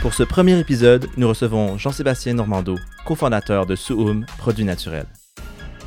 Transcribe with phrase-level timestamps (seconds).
[0.00, 5.06] Pour ce premier épisode, nous recevons Jean-Sébastien Normando, cofondateur de Suum Produits Naturels.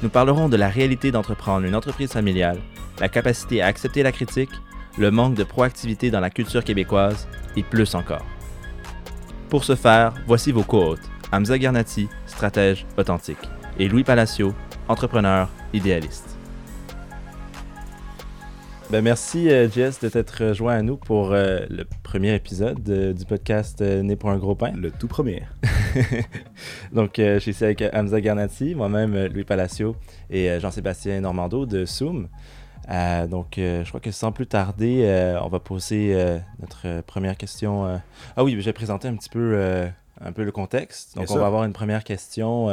[0.03, 2.59] Nous parlerons de la réalité d'entreprendre une entreprise familiale,
[2.99, 4.51] la capacité à accepter la critique,
[4.99, 8.23] le manque de proactivité dans la culture québécoise et plus encore.
[9.49, 13.49] Pour ce faire, voici vos co-hôtes, Hamza Garnati, stratège authentique,
[13.79, 14.53] et Louis Palacio,
[14.89, 16.32] entrepreneur idéaliste.
[18.93, 23.11] Ben merci, euh, Jess, de t'être joint à nous pour euh, le premier épisode euh,
[23.11, 24.71] du podcast Né pour un gros pain.
[24.73, 25.41] Le tout premier.
[26.93, 29.95] Donc, je suis ici avec Hamza Garnati, moi-même, Louis Palacio
[30.29, 32.27] et Jean-Sébastien Normando de Zoom.
[33.31, 36.15] donc, je crois que sans plus tarder, on va poser
[36.59, 37.99] notre première question.
[38.37, 39.87] Ah oui, j'ai présenté un petit peu,
[40.21, 41.15] un peu le contexte.
[41.15, 42.69] Donc, on va avoir une première question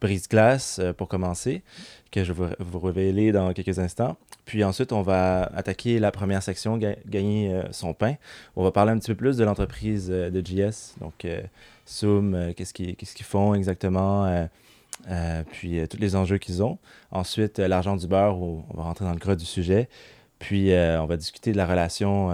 [0.00, 1.62] brise-glace pour commencer,
[2.10, 4.16] que je vais vous révéler dans quelques instants.
[4.50, 8.16] Puis ensuite, on va attaquer la première section, gagner euh, son pain.
[8.56, 11.40] On va parler un petit peu plus de l'entreprise euh, de JS, donc euh,
[11.88, 14.48] Zoom, qu'est-ce qu'ils font exactement,
[15.52, 16.78] puis tous les enjeux qu'ils ont.
[17.12, 19.88] Ensuite, l'argent du beurre, on va rentrer dans le gras du sujet.
[20.40, 22.30] Puis on va discuter de la relation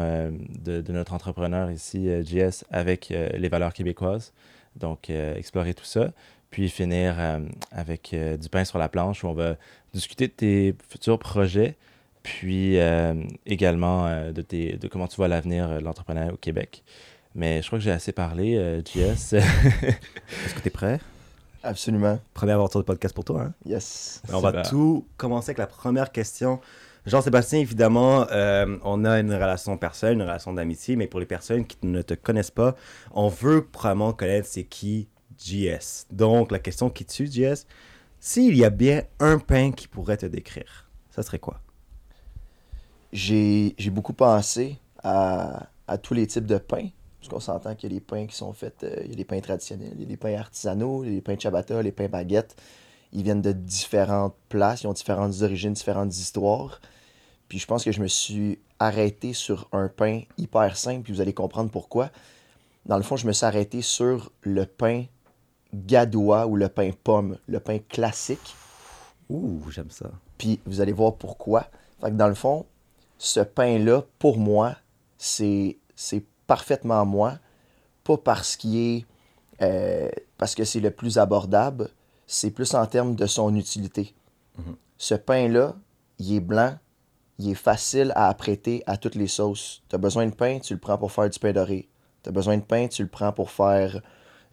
[0.64, 4.32] de, de, notre entrepreneur ici, JS, avec les valeurs québécoises.
[4.76, 6.12] Donc, explorer tout ça
[6.50, 7.16] puis finir
[7.72, 9.56] avec du pain sur la planche où on va
[9.92, 11.76] discuter de tes futurs projets,
[12.26, 13.14] puis euh,
[13.46, 16.82] également euh, de, tes, de comment tu vois l'avenir de l'entrepreneuriat au Québec.
[17.36, 19.34] Mais je crois que j'ai assez parlé, euh, JS.
[19.34, 21.00] Est-ce que tu es prêt?
[21.62, 22.18] Absolument.
[22.34, 23.54] Première aventure de podcast pour toi, hein?
[23.64, 24.22] Yes.
[24.32, 26.60] On va tout commencer avec la première question.
[27.06, 28.27] Jean-Sébastien, évidemment,
[28.84, 32.15] on a une relation personnelle, une relation d'amitié, mais pour les personnes qui ne te
[32.15, 32.75] connaissent pas,
[33.12, 35.09] on veut probablement connaître c'est qui
[35.39, 36.06] JS.
[36.11, 37.67] Donc, la question qui tue, JS,
[38.21, 41.61] s'il y a bien un pain qui pourrait te décrire, ça serait quoi?
[43.12, 45.69] j'ai beaucoup pensé à,
[46.03, 46.88] tous les types de pains.
[47.21, 49.17] Parce qu'on s'entend qu'il y a des pains qui sont faits, euh, il y a
[49.17, 52.55] des pains traditionnels, il y a des pains artisanaux, des pains ciabatta, les pains baguettes.
[53.12, 56.81] Ils viennent de différentes places, ils ont différentes origines, différentes histoires.
[57.48, 61.20] Puis je pense que je me suis arrêté sur un pain hyper simple, puis vous
[61.20, 62.10] allez comprendre pourquoi.
[62.86, 65.04] Dans le fond, je me suis arrêté sur le pain
[65.74, 68.54] gadois ou le pain pomme, le pain classique.
[69.28, 70.10] Ouh, j'aime ça.
[70.38, 71.66] Puis vous allez voir pourquoi.
[72.00, 72.66] Fait que dans le fond,
[73.18, 74.76] ce pain-là, pour moi,
[75.18, 75.78] c'est
[76.46, 77.38] parfaitement moi.
[78.04, 79.06] Pas parce qu'il est.
[79.62, 81.88] Euh, parce que c'est le plus abordable,
[82.26, 84.14] c'est plus en termes de son utilité.
[84.58, 84.76] Mhm.
[84.98, 85.74] Ce pain-là,
[86.18, 86.76] il est blanc,
[87.38, 89.82] il est facile à apprêter à toutes les sauces.
[89.88, 91.88] Tu as besoin de pain, tu le prends pour faire du pain doré.
[92.22, 94.00] Tu as besoin de pain, tu le prends pour faire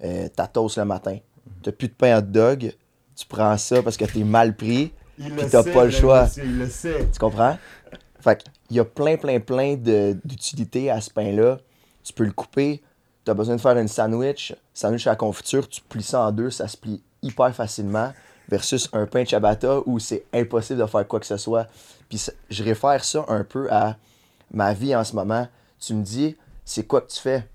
[0.03, 1.13] euh, ta toast le matin.
[1.13, 1.53] Mhm.
[1.63, 2.73] Tu n'as plus de pain hot dog,
[3.15, 6.27] tu prends ça parce que tu es mal pris, puis tu n'as pas le choix.
[6.37, 7.07] il le sait.
[7.11, 7.57] Tu comprends?
[8.19, 11.59] Fait qu'il y a plein, plein, plein d'utilités à ce pain-là.
[12.03, 12.81] Tu peux le couper.
[13.25, 14.53] Tu as besoin de faire une sandwich.
[14.73, 18.11] Sandwich à la confiture, tu plies ça en deux, ça se plie hyper facilement.
[18.49, 21.67] Versus un pain de ciabatta où c'est impossible de faire quoi que ce soit.
[22.09, 23.97] Puis je réfère ça un peu à
[24.51, 25.47] ma vie en ce moment.
[25.79, 27.47] Tu me dis, c'est quoi que tu fais?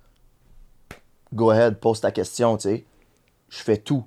[1.32, 2.84] Go ahead, pose ta question, tu sais.
[3.48, 4.04] Je fais tout.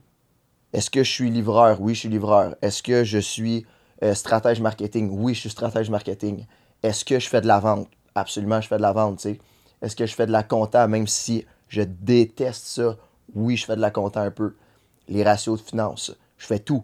[0.74, 1.82] Est-ce que je suis livreur?
[1.82, 2.56] Oui, je suis livreur.
[2.62, 3.66] Est-ce que je suis
[4.04, 5.10] euh, stratège marketing?
[5.12, 6.46] Oui, je suis stratège marketing.
[6.82, 7.88] Est-ce que je fais de la vente?
[8.16, 9.40] Absolument, je fais de la vente, tu sais.
[9.82, 12.98] Est-ce que je fais de la compta, même si je déteste ça?
[13.34, 14.56] Oui, je fais de la compta un peu.
[15.08, 16.84] Les ratios de finances, je fais tout.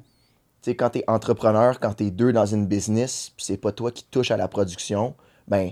[0.61, 3.57] Tu sais, quand tu es entrepreneur, quand tu es deux dans une business, puis c'est
[3.57, 5.15] pas toi qui touche à la production,
[5.47, 5.71] ben,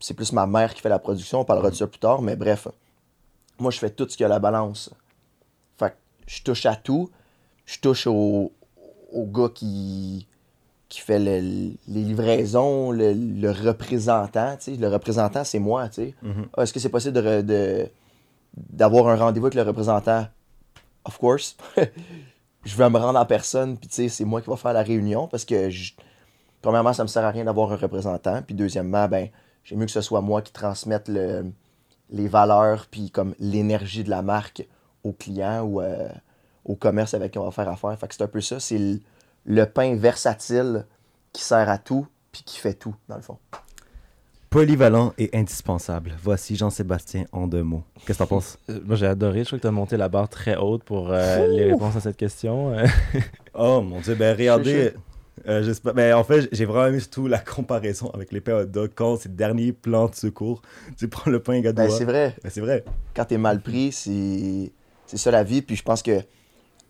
[0.00, 2.36] c'est plus ma mère qui fait la production, on parlera de ça plus tard, mais
[2.36, 2.68] bref,
[3.58, 4.90] moi, je fais tout ce qui a la balance.
[5.78, 5.96] Fait que
[6.26, 7.10] je touche à tout.
[7.66, 8.52] Je touche au,
[9.12, 10.26] au gars qui,
[10.88, 14.56] qui fait les livraisons, le, représentant.
[14.66, 15.86] Le représentant, c'est moi.
[15.86, 16.12] Mm-hmm.
[16.56, 17.88] Ah, est-ce que c'est possible de,
[18.56, 20.26] d'avoir un rendez-vous avec le représentant?
[21.04, 21.56] Of course.
[22.66, 25.44] je vais me rendre en personne, puis c'est moi qui vais faire la réunion parce
[25.44, 25.70] que,
[26.60, 28.42] premièrement, ça me sert à rien d'avoir un représentant.
[28.42, 29.28] Puis deuxièmement, ben,
[29.62, 34.20] j'aime mieux que ce soit moi qui transmette les valeurs, puis comme l'énergie de la
[34.22, 34.66] marque
[35.04, 36.08] au client ou euh,
[36.64, 37.96] au commerce avec qui on va faire affaire.
[37.98, 38.58] Fait que c'est un peu ça.
[38.58, 39.00] C'est
[39.44, 40.86] le pain versatile
[41.32, 43.38] qui sert à tout puis qui fait tout, dans le fond.
[44.56, 46.14] Polyvalent et indispensable.
[46.22, 47.84] Voici Jean-Sébastien en deux mots.
[48.06, 48.56] Qu'est-ce que t'en penses?
[48.70, 49.40] Euh, Moi, j'ai adoré.
[49.40, 52.00] Je trouve que tu as monté la barre très haute pour euh, les réponses à
[52.00, 52.74] cette question.
[53.58, 54.92] Oh mon dieu, ben regardez.
[55.46, 58.64] euh, j'espère- ben, en fait, j'ai vraiment aimé surtout la comparaison avec les pains hot
[58.64, 60.62] dog quand c'est le dernier plan de secours.
[60.96, 61.88] Tu prends le pain gadois.
[61.88, 62.34] Ben, c'est vrai.
[62.42, 62.82] Ben, c'est vrai.
[63.14, 64.72] Quand t'es mal pris, c'est
[65.04, 65.60] c'est ça la vie.
[65.60, 66.20] Puis je pense que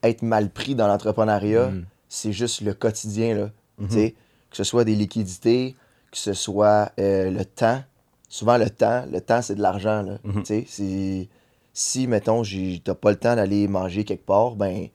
[0.04, 1.84] être mal pris dans l'entrepreneuriat, mm.
[2.08, 3.34] c'est juste le quotidien.
[3.34, 3.50] Là.
[3.78, 3.88] Mhm.
[3.88, 4.14] Tu sais,
[4.52, 5.74] Que ce soit des liquidités,
[6.10, 7.82] que ce soit euh, le temps.
[8.28, 10.02] Souvent, le temps, le temps, c'est de l'argent.
[10.02, 10.18] là.
[10.24, 10.44] Mhm.
[11.72, 12.42] Si, mettons,
[12.84, 14.88] t'as pas le temps d'aller manger quelque part, ben,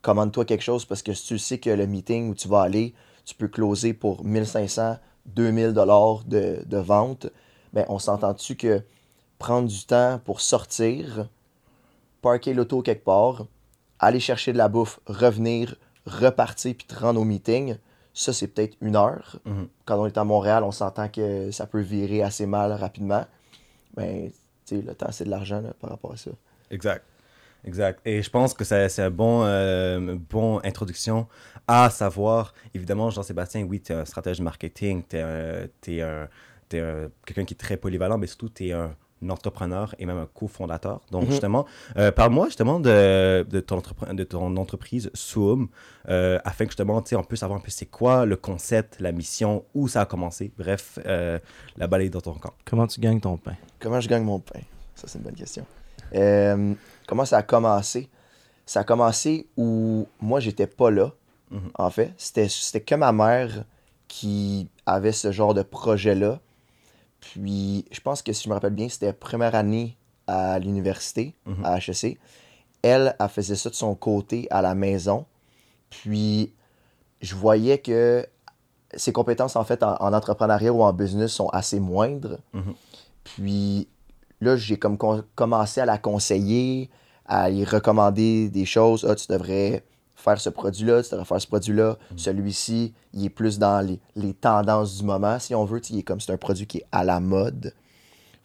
[0.00, 2.94] commande-toi quelque chose parce que si tu sais que le meeting où tu vas aller,
[3.26, 4.96] tu peux closer pour 1500,
[5.26, 7.26] 2000 dollars de, de vente,
[7.74, 8.82] ben, on s'entend-tu que
[9.38, 11.28] prendre du temps pour sortir,
[12.22, 13.46] parker l'auto quelque part,
[13.98, 15.76] aller chercher de la bouffe, revenir,
[16.06, 17.76] repartir puis te rendre au meeting,
[18.14, 19.38] ça c'est peut-être une heure.
[19.44, 19.68] Mhm.
[19.84, 23.26] Quand on est à Montréal, on s'entend que ça peut virer assez mal rapidement.
[23.94, 24.30] Ben,
[24.64, 26.30] tu sais, le temps c'est de l'argent par rapport à ça.
[26.70, 27.04] Exact.
[27.66, 28.00] Exact.
[28.04, 31.26] Et je pense que c'est un bon, euh, bon introduction
[31.66, 35.70] à savoir, évidemment, Jean-Sébastien, oui, tu es un stratège marketing, tu es,
[36.68, 38.94] quelqu'un qui est très polyvalent, mais surtout, tu es un
[39.28, 41.00] entrepreneur et même un cofondateur.
[41.10, 41.30] Donc, Mhm.
[41.30, 41.66] justement,
[41.96, 45.68] euh, parle-moi justement de, de, ton entrepre- de ton entreprise Zoom,
[46.08, 49.00] euh, afin que justement, tu sais, on puisse savoir un peu c'est quoi le concept,
[49.00, 50.52] la mission, où ça a commencé.
[50.58, 51.38] Bref, euh,
[51.76, 52.52] la balle est dans ton camp.
[52.64, 53.54] Comment tu gagnes ton pain?
[53.80, 54.60] Comment je gagne mon pain?
[54.94, 55.64] Ça, c'est une bonne question.
[56.14, 56.74] Euh,
[57.06, 58.08] comment ça a commencé?
[58.66, 61.12] Ça a commencé où moi, j'étais pas là,
[61.50, 61.70] Mhm.
[61.76, 62.12] en fait.
[62.16, 63.64] C'était, c'était que ma mère
[64.08, 66.40] qui avait ce genre de projet-là.
[67.32, 71.64] Puis, je pense que si je me rappelle bien, c'était première année à l'université, Mhm.
[71.64, 72.18] à HEC.
[72.82, 75.24] Elle, elle faisait ça de son côté à la maison.
[75.90, 76.52] Puis,
[77.22, 78.26] je voyais que
[78.94, 82.38] ses compétences, en fait, en, en entrepreneuriat ou en business sont assez moindres.
[82.52, 82.74] Mhm.
[83.24, 83.88] Puis
[84.40, 84.98] là, j'ai comme
[85.34, 86.90] commencé à la conseiller,
[87.26, 89.06] à lui recommander des choses.
[89.08, 89.82] Ah, tu devrais
[90.24, 91.98] faire ce produit-là, tu devrais faire ce produit-là.
[92.16, 95.80] Celui-ci, il est plus dans les, les tendances du moment, si on veut.
[95.90, 97.74] Il est comme c'est un produit qui est à la mode.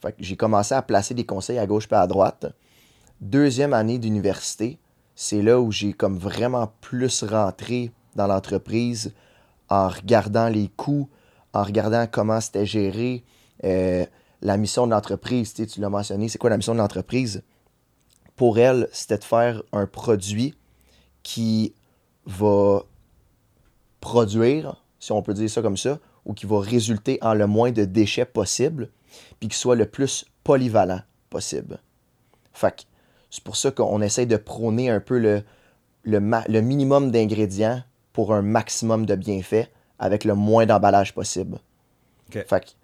[0.02, 2.48] Fait que j'ai commencé à placer des conseils à gauche et à droite.
[3.22, 4.78] Deuxième année d'université,
[5.16, 9.14] c'est là où j'ai comme vraiment plus rentré dans l'entreprise
[9.70, 11.10] en regardant les coûts,
[11.54, 13.24] en regardant comment c'était géré,
[13.64, 14.06] euh,
[14.42, 15.54] la mission de l'entreprise.
[15.54, 17.44] Tu sais, tu l'as mentionné, c'est quoi la mission de l'entreprise?
[18.36, 20.56] Pour elle, c'était de faire un produit
[21.30, 21.76] qui
[22.26, 22.81] va
[24.02, 27.72] produire, si on peut dire ça comme ça, ou qui va résulter en le moins
[27.72, 28.90] de déchets possible,
[29.40, 31.81] puis qui soit le plus polyvalent possible.
[32.52, 32.88] Fait
[33.30, 35.44] c'est pour ça qu'on essaye de prôner un peu le,
[36.02, 41.60] le, le minimum d'ingrédients pour un maximum de bienfaits avec le moins d'emballage possible.
[42.30, 42.44] Ok.
[42.48, 42.76] Fait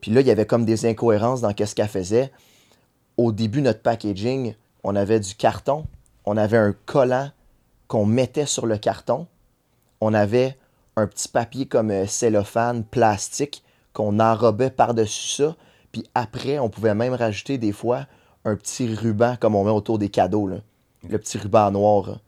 [0.00, 2.30] puis là, il y avait comme des incohérences dans qu'est-ce qu'elle faisait.
[3.16, 4.54] Au début, notre packaging,
[4.84, 5.86] on avait du carton,
[6.24, 7.32] on avait un collant
[7.90, 9.26] qu'on mettait sur le carton,
[10.00, 10.56] on avait
[10.94, 15.56] un petit papier comme euh, cellophane, plastique, qu'on enrobait par-dessus ça,
[15.90, 18.06] puis après, on pouvait même rajouter des fois
[18.44, 20.58] un petit ruban comme on met autour des cadeaux, là.
[21.08, 22.20] le petit ruban noir là,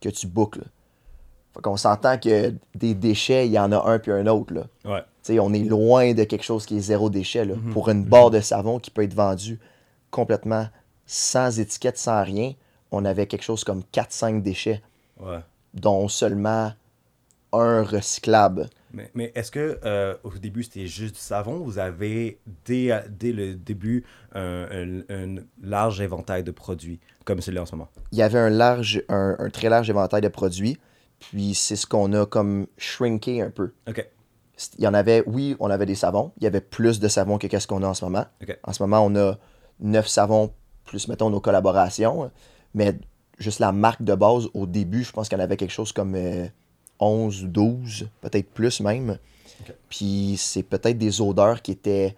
[0.00, 0.64] que tu boucles.
[1.52, 4.54] Fait qu'on s'entend que des déchets, il y en a un puis un autre.
[4.54, 4.62] Là.
[4.86, 5.38] Ouais.
[5.38, 7.44] On est loin de quelque chose qui est zéro déchet.
[7.44, 7.56] là.
[7.72, 9.60] Pour une barre de savon qui peut être vendue
[10.10, 10.66] complètement
[11.04, 12.54] sans étiquette, sans rien,
[12.90, 14.80] on avait quelque chose comme 4-5 déchets,
[15.22, 15.40] Ouais.
[15.74, 16.72] dont seulement
[17.52, 18.68] un recyclable.
[18.92, 21.56] Mais, mais est-ce que euh, au début c'était juste du savon?
[21.58, 27.40] Ou vous avez dès, dès le début un, un- un large éventail de produits comme
[27.40, 27.88] celui-là en ce moment?
[28.12, 30.78] Il y avait un, large, un, un très large éventail de produits,
[31.18, 33.72] puis c'est ce qu'on a comme shrinké un peu.
[33.88, 34.06] Ok.
[34.78, 36.32] Il y en avait, oui, on avait des savons.
[36.38, 38.26] Il y avait plus de savons que qu'est-ce qu'on a en ce moment.
[38.42, 38.58] Ok.
[38.62, 39.38] En ce moment, on a
[39.80, 40.52] 9 savons,
[40.84, 42.30] plus, mettons, nos collaborations.
[42.74, 42.98] Mais
[43.40, 46.46] juste la marque de base, au début, je pense en avait quelque chose comme euh,
[47.00, 49.18] 11 ou 12, peut-être plus même.
[49.88, 52.14] Puis c'est peut-être des odeurs qui étaient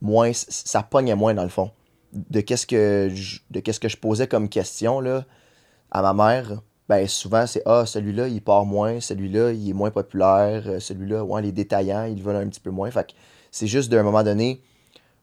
[0.00, 0.32] moins...
[0.32, 1.70] Ça pognait moins, dans le fond.
[2.12, 5.24] De qu'est-ce que je, de qu'est-ce que je posais comme question, là,
[5.90, 9.92] à ma mère, ben souvent c'est ah celui-là il part moins, celui-là il est moins
[9.92, 12.90] populaire, euh, celui-là ouais les détaillants ils le veulent un petit peu moins.
[12.90, 13.12] Fait que
[13.52, 14.60] c'est juste d'un moment donné,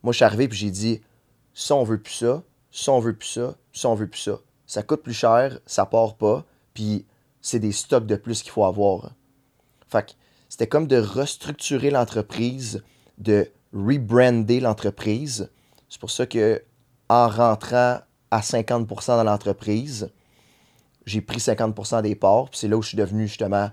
[0.02, 1.02] moi je suis arrivé puis j'ai dit
[1.52, 4.38] ça on veut plus ça, ça on veut plus ça, ça on veut plus ça.
[4.68, 6.44] Ça coûte plus cher, ça part pas,
[6.74, 7.06] puis
[7.40, 9.12] c'est des stocks de plus qu'il faut avoir.
[9.88, 10.14] Fait
[10.50, 12.82] c'était comme de restructurer l'entreprise,
[13.16, 15.50] de rebrander l'entreprise.
[15.88, 16.62] C'est pour ça que
[17.08, 17.98] en rentrant
[18.30, 20.10] à 50% dans l'entreprise,
[21.06, 23.70] j'ai pris 50% des parts, puis c'est là où je suis devenu justement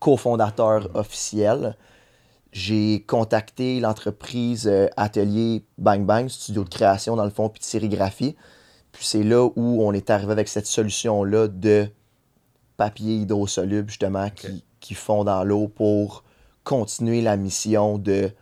[0.00, 1.76] cofondateur officiel.
[2.52, 7.64] j'ai contacté l'entreprise euh, Atelier Bang Bang, studio de création dans le fond, puis de
[7.64, 8.36] sérigraphie.
[8.98, 11.88] Puis c'est là où on est arrivé avec cette solution-là de
[12.76, 16.24] papier hydrosoluble, justement, qui, qui fond dans l'eau pour
[16.64, 18.32] continuer la mission de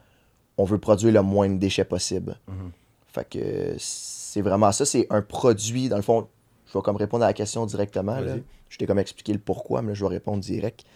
[0.57, 2.39] on veut produire le moins de déchets possible.
[2.49, 2.71] Mhm.
[3.07, 4.87] Fait que c'est vraiment ça.
[4.87, 6.27] C'est un produit, dans le fond,
[6.67, 8.19] je vais comme répondre à la question directement.
[8.19, 8.37] là.
[8.71, 10.87] Je t'ai comme expliqué le pourquoi, mais là, je vais répondre direct.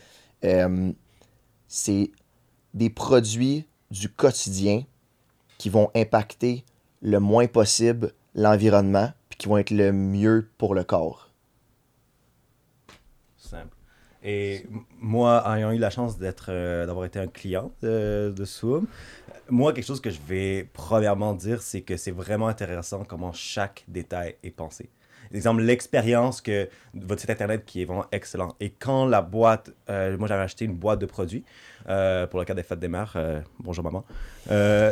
[0.43, 0.91] Euh,
[1.69, 2.11] c'est
[2.73, 4.85] des produits du quotidien
[5.59, 6.65] qui vont impacter
[7.03, 11.31] le moins possible l'environnement qui vont être le mieux pour le corps.
[13.39, 13.75] Simple.
[14.23, 14.67] Et
[15.01, 18.45] moi, ayant eu la chance d'être, euh, d'avoir été un client de, de
[19.49, 23.83] moi, quelque chose que je vais premièrement dire, c'est que c'est vraiment intéressant comment chaque
[23.89, 24.91] détail est pensé.
[25.33, 28.57] Exemple, l'expérience que votre site internet qui est vraiment excellent.
[28.61, 31.45] Et quand la boîte, euh, moi j'avais acheté une boîte de produits
[31.89, 33.17] euh, pour le cas des fêtes des mères.
[33.59, 34.05] bonjour maman.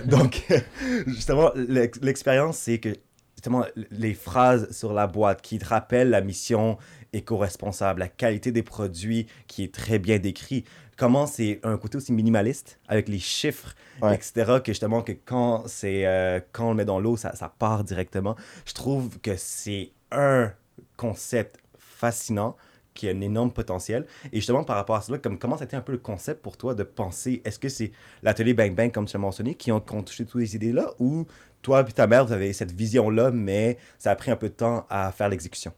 [0.07, 0.47] Donc,
[1.07, 2.95] justement, l'ex- l'expérience, c'est que
[3.39, 6.77] justement les phrases sur la boîte qui te rappellent la mission
[7.13, 10.65] éco-responsable, la qualité des produits qui est très bien décrit.
[10.97, 14.13] Comment c'est un côté aussi minimaliste avec les chiffres, Ouais.
[14.17, 14.59] etc.
[14.65, 17.85] Que justement, que quand, c'est, euh, quand on le met dans l'eau, ça, ça part
[17.85, 18.35] directement.
[18.67, 20.53] Je trouve que c'est un
[20.97, 22.57] concept fascinant
[22.95, 24.07] qui a un énorme potentiel.
[24.33, 26.75] Et justement, par rapport à cela, comme, comment c'était un peu le concept pour toi
[26.75, 27.41] de penser?
[27.45, 27.93] Est-ce que c'est
[28.25, 30.91] l'atelier Bang Bang, comme tu l'as mentionné, qui ont, qui ont touché toutes les idées-là
[30.99, 31.25] Ou
[31.63, 34.55] toi et ta mère, vous avez cette vision-là, mais ça a pris un peu de
[34.55, 35.73] temps à faire l'exécution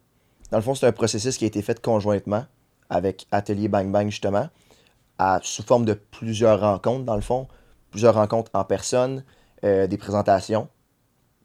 [0.51, 2.45] Dans le fond, c'est un processus qui a été fait conjointement
[2.91, 4.49] avec Atelier Bang Bang, justement,
[5.19, 7.47] à, sous forme de plusieurs rencontres, dans le fond.
[7.91, 9.25] Plusieurs rencontres en personne,
[9.65, 10.69] euh, des présentations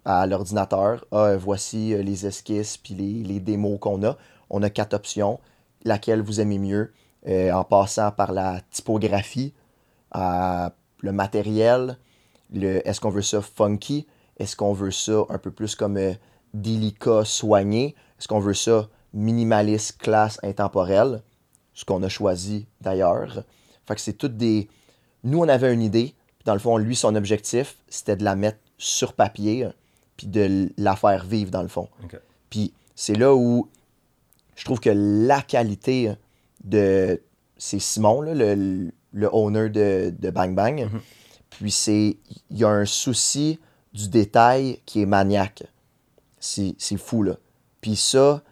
[0.06, 1.06] à l'ordinateur.
[1.12, 4.18] Ah, euh, voici euh, les esquisses puis les, les démos qu'on a.
[4.50, 5.40] On a quatre options.
[5.84, 6.94] Laquelle vous aimez mieux,
[7.28, 9.54] en passant par la typographie,
[10.14, 11.98] le matériel,
[12.52, 16.14] le, est-ce qu'on veut ça funky, est-ce qu'on veut ça un peu plus comme euh,
[16.54, 21.22] délicat, soigné, est-ce qu'on veut ça minimaliste, classe, intemporel,
[21.74, 23.44] ce qu'on a choisi d'ailleurs.
[23.88, 24.68] Fait que c'est toutes des...
[25.24, 28.36] Nous, on avait une idée, puis dans le fond, lui, son objectif, c'était de la
[28.36, 29.68] mettre sur papier,
[30.18, 31.90] puis de la faire vivre, dans le fond.
[32.50, 33.70] Puis c'est là où
[34.56, 36.14] je trouve que la qualité
[36.64, 37.22] de...
[37.58, 40.90] C'est Simon, là, le, le owner de, de Bang Bang.
[40.92, 41.02] Mhm.
[41.50, 42.18] Puis c'est...
[42.50, 43.60] Il y a un souci
[43.96, 45.64] du détail qui est maniaque.
[46.40, 47.38] C'est fou, là.
[47.82, 48.44] Puis ça,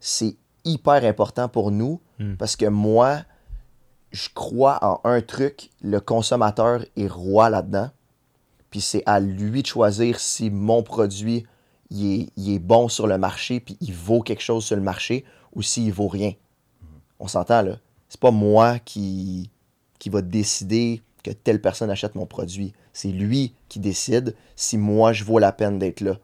[0.00, 2.36] c'est hyper important pour nous Mm.
[2.36, 3.22] parce que moi,
[4.12, 7.90] je crois en un truc, le consommateur est roi là-dedans.
[8.70, 11.46] Puis c'est à lui de choisir si mon produit
[11.90, 14.82] il est, il est bon sur le marché, puis il vaut quelque chose sur le
[14.82, 16.32] marché, ou s'il vaut rien.
[17.18, 17.76] On s'entend là.
[18.08, 19.50] C'est pas moi qui,
[19.98, 22.72] qui va décider que telle personne achète mon produit.
[22.92, 26.18] C'est lui qui décide si moi je vaux la peine d'être là.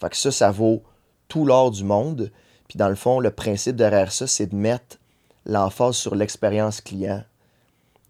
[0.00, 0.82] Fait que ça, ça vaut
[1.28, 2.30] tout l'or du monde.
[2.68, 4.98] Puis dans le fond, le principe derrière ça, c'est de mettre
[5.46, 7.22] l'emphase sur l'expérience client.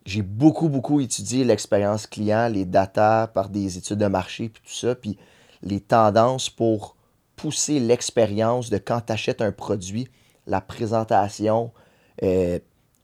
[0.07, 4.75] J'ai beaucoup, beaucoup étudié l'expérience client, les data par des études de marché, puis tout
[4.75, 5.19] ça, puis
[5.63, 6.97] les tendances pour
[7.37, 10.09] pousser l'expérience de quand tu achètes un produit,
[10.47, 11.73] la présentation,
[12.23, 12.59] euh,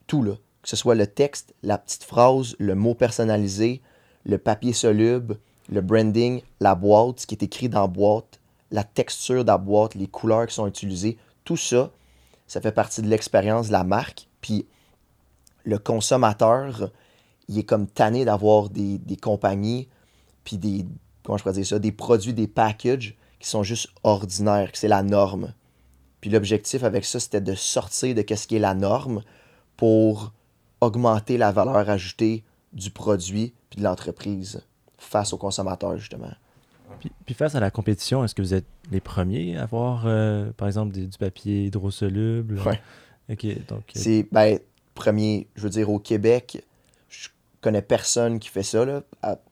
[0.06, 0.34] tout là.
[0.62, 3.80] Que ce soit le texte, la petite phrase, le mot personnalisé,
[4.24, 8.84] le papier soluble, le branding, la boîte, ce qui est écrit dans la boîte, la
[8.84, 11.90] texture de la boîte, les couleurs qui sont utilisées, tout ça,
[12.46, 14.28] ça fait partie de l'expérience de la marque.
[14.40, 14.66] Puis
[15.64, 16.90] le consommateur,
[17.48, 19.88] il est comme tanné d'avoir des, compagnies,
[20.44, 20.86] puis des,
[21.22, 21.38] comment
[21.78, 25.54] des produits, des packages qui sont juste ordinaires, que c'est la norme.
[26.20, 29.22] Puis l'objectif avec ça, c'était de sortir de ce qui est la norme
[29.76, 30.32] pour
[30.80, 34.60] augmenter la valeur ajoutée du produit puis de l'entreprise
[34.98, 36.30] face au consommateur, justement.
[36.98, 40.50] Puis, puis face à la compétition, est-ce que vous êtes les premiers à avoir, euh,
[40.56, 42.58] par exemple, des- du papier hydrosoluble?
[42.66, 42.80] Ouais.
[43.30, 43.80] Ok, donc.
[43.80, 44.58] euh, C'est, ben,
[44.94, 46.62] premier, je veux dire, au Québec,
[47.08, 47.28] je
[47.60, 49.02] connais personne qui fait ça, là,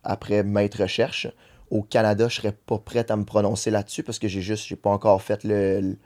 [0.04, 1.28] après maintes recherches.
[1.70, 4.76] Au Canada, je serais pas prête à me prononcer là-dessus parce que j'ai juste, j'ai
[4.76, 5.96] pas encore fait le-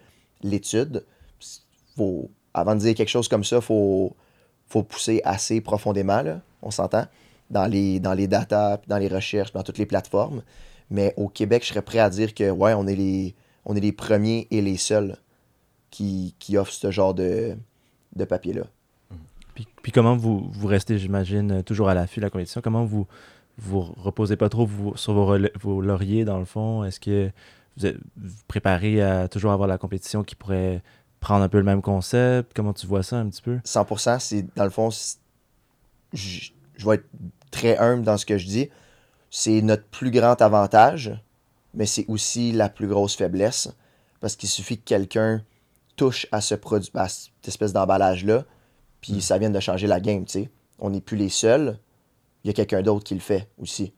[0.42, 1.04] l'étude.
[1.97, 4.14] Faut, avant de dire quelque chose comme ça, faut,
[4.69, 7.07] faut pousser assez profondément, là, on s'entend,
[7.53, 10.43] dans les, dans les data, dans les recherches, dans toutes les plateformes.
[10.91, 13.81] Mais au Québec, je serais prêt à dire que, ouais, on est les, on est
[13.81, 15.17] les premiers et les seuls
[15.91, 17.57] qui, qui offrent ce genre de,
[18.17, 18.65] de papier-là.
[19.55, 22.63] Puis, puis comment vous, vous restez, j'imagine, toujours à l'affût de la compétition?
[22.63, 23.07] Comment vous
[23.59, 26.85] vous reposez pas trop vous- sur vos, vos lauriers, dans le fond?
[26.85, 27.31] Est-ce que
[27.77, 30.83] vous êtes vous préparez à toujours avoir la compétition qui pourrait
[31.21, 32.53] prendre un peu le même concept?
[32.55, 33.59] Comment tu vois ça un petit peu?
[33.59, 34.89] 100%, c'est dans le fond,
[36.15, 37.05] je je vais être
[37.53, 38.69] très humble dans ce que je dis.
[39.31, 41.17] C'est notre plus grand avantage,
[41.75, 43.73] mais c'est aussi la plus grosse faiblesse.
[44.19, 45.45] Parce qu'il suffit que quelqu'un
[45.95, 48.45] touche à ce produit, à cette espèce d'emballage-là,
[49.01, 50.51] puis ça vient de changer la game, tu sais.
[50.81, 51.79] On n'est plus les seuls.
[52.43, 53.93] Il y a quelqu'un d'autre qui le fait aussi.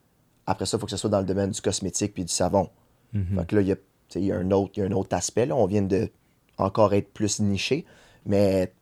[0.45, 2.69] Après ça, il faut que ce soit dans le domaine du cosmétique puis du savon.
[3.13, 4.83] Fait que là, il y a, tu sais, il y a un autre, il y
[4.83, 5.45] a un autre aspect.
[5.45, 5.55] Là.
[5.55, 6.09] On vient de
[6.57, 7.85] encore être plus niché.
[8.25, 8.73] Mais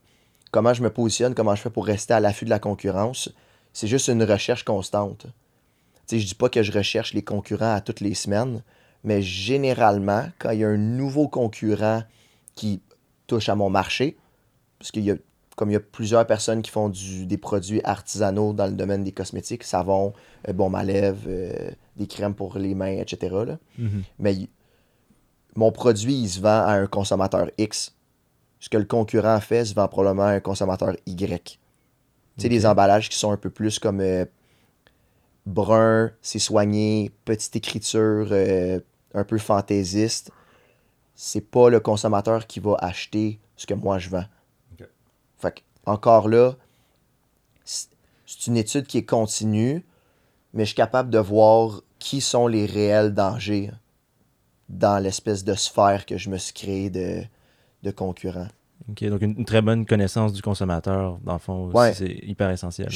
[0.51, 3.29] comment je me positionne, comment je fais pour rester à l'affût de la concurrence,
[3.73, 5.25] c'est juste une recherche constante.
[6.05, 8.61] Sais, je dis pas que je recherche les concurrents à toutes les semaines,
[9.03, 12.03] mais généralement, quand il y a un nouveau concurrent
[12.55, 12.81] qui
[13.27, 14.17] touche à mon marché,
[14.79, 15.15] parce qu'il y a,
[15.55, 19.03] comme il y a plusieurs personnes qui font du- des produits artisanaux dans le domaine
[19.03, 20.13] des cosmétiques, savon,
[20.47, 23.45] euh, baume à lèvres, euh, des crèmes pour les mains, etc.
[23.45, 23.57] là.
[23.77, 24.03] Mhm.
[24.19, 24.49] Mais il-
[25.55, 27.93] mon produit, il se vend à un consommateur X.
[28.59, 31.59] Ce que le concurrent fait se vend probablement à un consommateur Y.
[32.37, 34.25] Tu sais, des emballages qui sont un peu plus comme euh,
[35.45, 38.79] brun, c'est soigné, petite écriture, euh,
[39.13, 40.31] un peu fantaisiste.
[41.15, 44.25] C'est pas le consommateur qui va acheter ce que moi je vends.
[45.37, 46.55] Fait encore là,
[47.65, 49.85] c'est une étude qui est continue,
[50.53, 53.71] mais je suis capable de voir qui sont les réels dangers
[54.69, 57.23] dans l'espèce de sphère que je me suis créée de,
[57.83, 58.47] de concurrents.
[58.89, 61.93] Ok, donc une, une très bonne connaissance du consommateur, dans le fond, Ouais.
[61.93, 62.89] c'est hyper essentiel.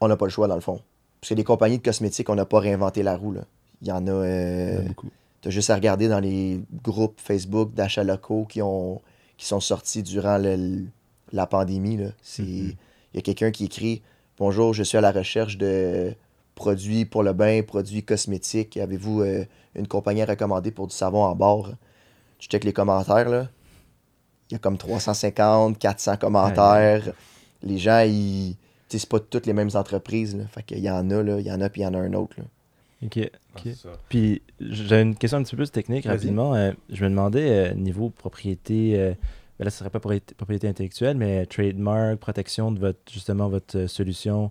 [0.00, 0.80] on n'a pas le choix, dans le fond.
[1.20, 3.32] Parce que les compagnies de cosmétiques, on n'a pas réinventé la roue.
[3.32, 3.42] Là.
[3.82, 4.00] Il y en a.
[4.00, 5.08] Il y en euh, a beaucoup.
[5.40, 9.00] T'as juste à regarder dans les groupes Facebook d'achats locaux qui, ont,
[9.36, 10.84] qui sont sortis durant le-
[11.32, 11.96] la pandémie.
[11.98, 12.08] là.
[12.22, 12.74] C'est- Il Mhm.
[13.14, 14.02] y a quelqu'un qui écrit
[14.38, 16.12] Bonjour, je suis à la recherche de
[16.56, 18.76] produits pour le bain, produits cosmétiques.
[18.76, 19.44] Avez-vous euh,
[19.76, 21.70] une compagnie à recommander pour du savon en barre
[22.38, 23.28] Tu check les commentaires.
[23.28, 23.48] là.
[24.50, 27.12] Il y a comme 350, 400 commentaires.
[27.62, 28.56] Les gens, ils.
[28.88, 30.36] c'est pas toutes les mêmes entreprises.
[30.36, 30.44] Là.
[30.48, 31.98] Fait qu'il y en a, là, il y en a, puis il y en a
[31.98, 32.34] un autre.
[32.38, 32.44] là.
[33.04, 33.18] Ok,
[33.56, 33.72] ok.
[33.84, 33.88] Ah.
[34.08, 36.54] Puis j'avais une question un petit peu plus technique rapidement.
[36.54, 39.12] Euh, je me demandais, euh, niveau propriété, euh,
[39.58, 43.86] ben là ce serait pas propriété, propriété intellectuelle, mais trademark, protection de votre justement votre
[43.88, 44.50] solution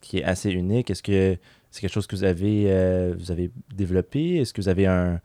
[0.00, 0.90] qui est assez unique.
[0.90, 1.36] Est-ce que
[1.70, 4.36] c'est quelque chose que vous avez, euh, vous avez développé?
[4.36, 5.20] Est-ce que vous avez un,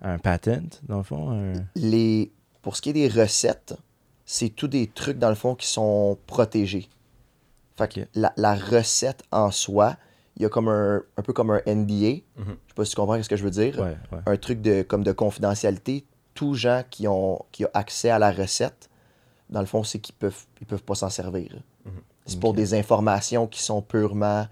[0.00, 1.30] un patent, dans le fond?
[1.30, 2.32] un- les,
[2.64, 3.74] pour ce qui est des recettes,
[4.26, 6.88] c'est tous des trucs, dans le fond, qui sont protégés.
[7.76, 9.96] Fait que la, la recette en soi,
[10.36, 12.22] il y a comme un, un peu comme un NDA.
[12.36, 12.46] Je Mhm.
[12.68, 13.78] sais pas si tu comprends ce que je veux dire.
[13.78, 14.18] Ouais, ouais.
[14.26, 16.04] Un truc de, comme de confidentialité.
[16.34, 18.88] Tous gens qui ont, qui ont accès à la recette,
[19.50, 21.54] dans le fond, c'est qu'ils peuvent, ils peuvent pas s'en servir.
[21.84, 21.92] Mhm.
[22.26, 24.46] C'est pour des informations qui sont purement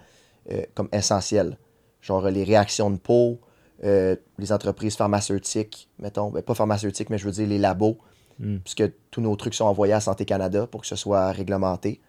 [0.53, 1.57] euh, comme essentielles.
[2.03, 3.39] Genre les réactions de peau,
[3.85, 7.99] euh, les entreprises pharmaceutiques, mettons, ben, pas pharmaceutiques, mais je veux dire les labos,
[8.39, 8.59] Hmm.
[8.65, 12.01] puisque tous nos trucs sont envoyés à Santé Canada pour que ce soit réglementé.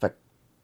[0.00, 0.14] Fait que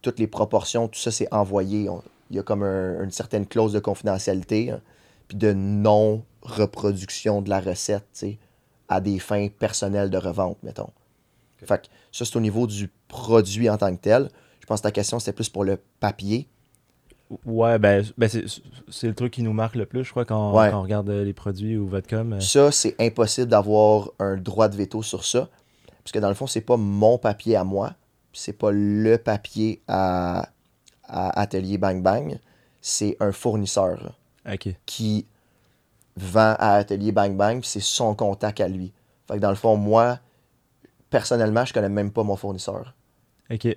[0.01, 1.89] toutes les proportions, tout ça, c'est envoyé.
[1.91, 4.81] On- Il y a comme un- une certaine clause de confidentialité, hein,
[5.29, 8.25] puis de non-reproduction de la recette,
[8.89, 10.91] à des fins personnelles de revente, mettons.
[11.65, 14.31] Fait que ça, c'est au niveau du produit en tant que tel.
[14.61, 16.49] Je pense que ta question, c'était plus pour le papier.
[17.45, 20.71] Ouais, ben, ben c'est le truc qui nous marque le plus, je crois, quand, Ouais.
[20.71, 22.35] quand on regarde euh, les produits ou votre com.
[22.35, 22.41] euh.
[22.41, 25.49] Ça, c'est impossible d'avoir un droit de veto sur ça.
[26.03, 27.95] Parce que dans le fond, c'est pas mon papier à moi.
[28.33, 30.49] C'est pas le papier à,
[31.05, 32.39] à Atelier Bang Bang.
[32.81, 34.15] C'est un fournisseur
[34.85, 35.27] qui
[36.17, 38.93] vend à Atelier Bang Bang, puis c'est son contact à lui.
[39.27, 40.19] Fait que dans le fond, moi,
[41.11, 42.95] personnellement, je connais même pas mon fournisseur.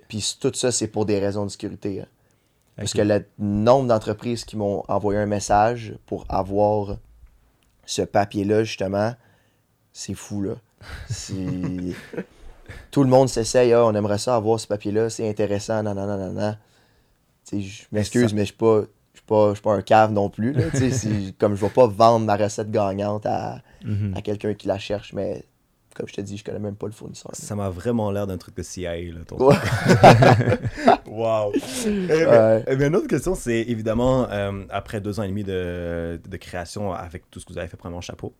[0.08, 2.02] Puis tout ça, c'est pour des raisons de sécurité.
[2.02, 2.06] hein.
[2.78, 6.98] Parce que le nombre d'entreprises qui m'ont envoyé un message pour avoir
[7.86, 9.14] ce papier-là, justement,
[9.94, 10.54] c'est fou, là.
[12.92, 16.06] Tout le monde s'essaye, ah, on aimerait ça avoir ce papier-là, c'est intéressant, non, non,
[16.06, 16.56] non, non,
[17.52, 18.82] je m'excuse, mais je suis pas,
[19.14, 20.66] je suis pas, pas un cave non plus, là.
[21.40, 24.14] Comme je vais pas vendre ma recette gagnante à, Mhm.
[24.18, 25.44] à quelqu'un qui la cherche, mais
[25.98, 27.32] comme je te dis, je connais même pas le fournisseur.
[27.34, 29.56] Ça m'a vraiment l'air d'un truc de CIA, là, ton Ouais.
[31.08, 31.52] Wow!
[31.86, 32.64] Eh bien, Ouais.
[32.68, 36.38] eh bien, une autre question, c'est évidemment, euh, après deux ans et demi de, de
[36.38, 38.34] création, avec tout ce que vous avez fait, vraiment chapeau.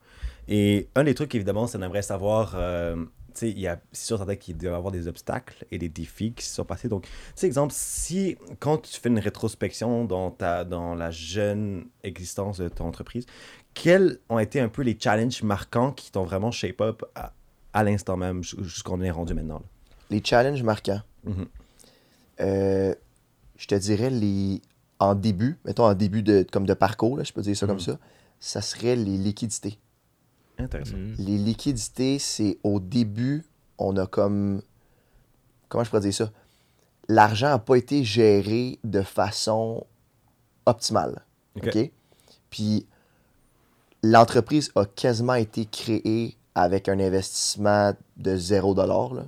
[0.48, 2.96] Et un des trucs, évidemment, c'est qu'on aimerait savoir, euh,
[3.34, 5.90] tu sais, il y a, c'est sûr, qu'il doit y avoir des obstacles et des
[5.90, 6.88] défis qui se sont passés.
[6.88, 11.86] Donc, tu sais, exemple, si, quand tu fais une rétrospection dans, ta, dans la jeune
[12.04, 13.26] existence de ton entreprise,
[13.74, 17.04] quels ont été un peu les challenges marquants qui t'ont vraiment shape up
[17.78, 19.60] à, l'instant même, jus- jusqu'où on est rendu maintenant?
[19.60, 19.66] là?
[20.10, 21.02] Les challenges marquants.
[21.24, 21.46] Mhm.
[22.40, 22.94] Euh,
[23.58, 24.62] je te dirais les
[25.00, 27.80] en début, mettons en début de comme de parcours, là, je peux dire ça comme
[27.80, 27.98] ça,
[28.40, 29.78] ça serait les liquidités.
[30.58, 30.98] Intéressant.
[30.98, 31.16] Mhm.
[31.20, 33.44] Les liquidités, c'est au début,
[33.78, 34.62] on a comme
[35.70, 36.32] comment je pourrais dire ça?
[37.10, 39.86] L'argent n'a pas été géré de façon
[40.66, 41.24] optimale.
[41.58, 41.68] Ok.
[41.68, 41.92] OK?
[42.50, 42.86] Puis
[44.04, 48.74] l'entreprise a quasiment été créée avec un investissement de 0
[49.14, 49.26] là.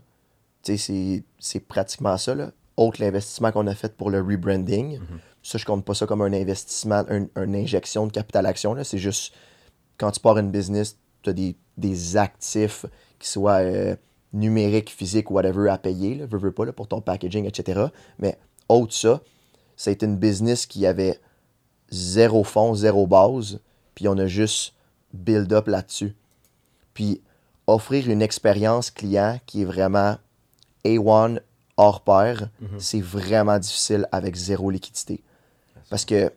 [0.63, 2.51] C'est- c'est pratiquement ça, là.
[2.75, 4.99] Autre l'investissement qu'on a fait pour le rebranding.
[5.43, 8.83] Ça, je compte pas ça comme un investissement, un- une injection de capital action, là.
[8.83, 9.33] C'est juste,
[9.97, 12.85] quand tu pars une business, tu as des, des actifs
[13.19, 13.95] qui soient euh,
[14.33, 17.85] numériques, physiques, whatever, à payer, là, veux, veux pas, là, pour ton packaging, etc.
[18.17, 18.37] Mais
[18.67, 19.21] autre ça,
[19.91, 21.19] été une business qui avait
[21.91, 23.59] zéro fond, zéro base,
[23.95, 24.73] puis on a juste
[25.13, 26.15] build up là-dessus.
[26.99, 27.21] Puis
[27.65, 30.17] offrir une expérience client qui est vraiment
[30.83, 31.39] A1
[31.77, 35.23] hors pair, c'est vraiment difficile avec zéro liquidité.
[35.89, 36.29] Parce que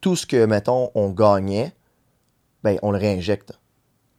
[0.00, 1.72] tout ce que, mettons, on gagnait,
[2.62, 3.58] ben, on le réinjecte.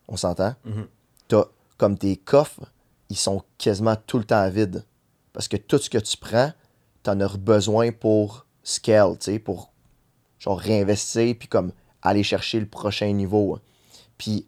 [0.10, 0.54] On s'entend?
[0.66, 1.46] Mhm.
[1.78, 2.70] Comme tes coffres,
[3.10, 4.84] ils sont quasiment tout le temps vides.
[5.32, 6.52] Parce que tout ce que tu prends,
[7.04, 9.72] t'en as besoin pour scale, tu pour
[10.40, 13.60] genre réinvestir, puis comme aller chercher le prochain niveau.
[14.18, 14.46] Puis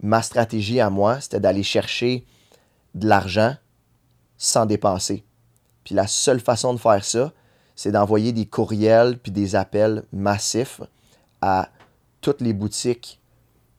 [0.00, 2.24] ma stratégie à moi, c'était d'aller chercher
[2.94, 3.56] de l'argent
[4.36, 5.24] sans dépenser.
[5.84, 7.32] Puis la seule façon de faire ça,
[7.74, 10.80] c'est d'envoyer des courriels puis des appels massifs
[11.40, 11.70] à
[12.20, 13.20] toutes les boutiques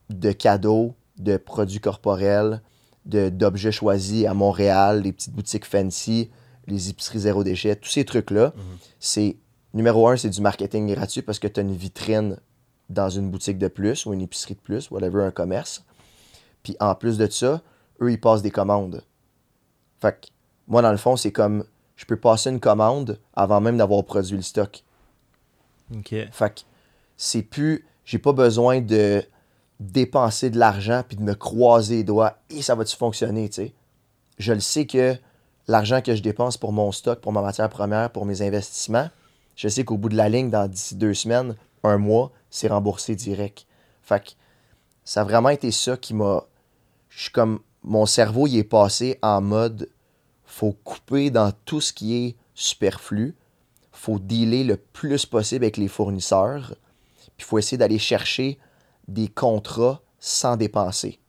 [0.10, 2.62] de cadeaux, de produits corporels,
[3.05, 6.29] d'objets choisis à Montréal, les petites boutiques fancy,
[6.67, 8.53] les épiceries zéro déchet, tous ces trucs-là.
[8.99, 9.38] C'est
[9.73, 12.38] numéro un, c'est du marketing gratuit parce que tu as une vitrine
[12.89, 15.84] dans une boutique de plus ou une épicerie de plus, whatever, un commerce.
[16.63, 17.62] Puis en plus de ça,
[18.02, 19.04] eux, ils passent des commandes.
[20.00, 20.28] Fait que
[20.67, 21.63] moi, dans le fond, c'est comme
[21.95, 24.84] je peux passer une commande avant même d'avoir produit le stock.
[25.95, 26.15] Ok.
[26.32, 26.62] Fait que
[27.17, 27.86] c'est plus.
[28.06, 29.24] J'ai pas besoin de
[29.80, 33.74] dépenser de l'argent puis de me croiser les doigts et ça va-tu fonctionner, tu sais.
[34.38, 35.15] Je le sais que
[35.67, 39.10] l'argent que je dépense pour mon stock, pour ma matière première, pour mes investissements,
[39.56, 43.15] je sais qu'au bout de la ligne, dans d'ici deux semaines, un mois, c'est remboursé
[43.15, 43.65] direct.
[44.02, 44.30] Fait que
[45.04, 46.45] ça a vraiment été ça qui m'a.
[47.19, 47.60] Je suis comme.
[47.84, 49.89] Mon cerveau, il est passé en mode.
[50.45, 53.36] Faut couper dans tout ce qui est superflu.
[53.91, 56.75] Faut dealer le plus possible avec les fournisseurs.
[57.17, 58.58] Puis il faut essayer d'aller chercher
[59.10, 61.19] des contrats sans dépenser.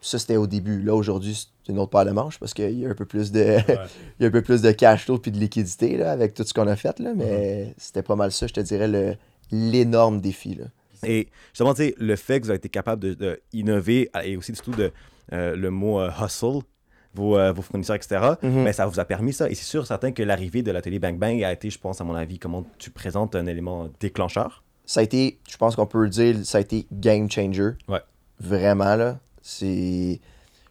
[0.00, 0.82] Ça, c'était au début.
[0.82, 3.30] Là, aujourd'hui, c'est une autre paire de manches parce qu'il y a un peu plus
[3.30, 6.34] de, il y a un peu plus de cash flow puis de liquidité là, avec
[6.34, 6.98] tout ce qu'on a fait.
[6.98, 9.16] Là, mais c'était pas mal ça, je te dirais, le,
[9.52, 10.56] l'énorme défi.
[10.56, 10.64] Là.
[11.04, 14.36] Et justement, tu sais, le fait que vous avez été capable de, de innover et
[14.36, 14.92] aussi surtout de
[15.32, 16.60] euh, le mot euh, hustle,
[17.14, 18.62] vos, euh, vos fournisseurs, etc., Mhm.
[18.62, 19.48] mais ça vous a permis ça.
[19.50, 22.04] Et c'est sûr, certain que l'arrivée de l'atelier Bang Bang a été, je pense, à
[22.04, 24.62] mon avis, comment tu présentes un élément déclencheur?
[24.86, 27.70] Ça a été, je pense qu'on peut le dire, ça a été game changer.
[27.88, 28.00] Ouais.
[28.40, 29.18] Vraiment, là.
[29.42, 30.20] C'est.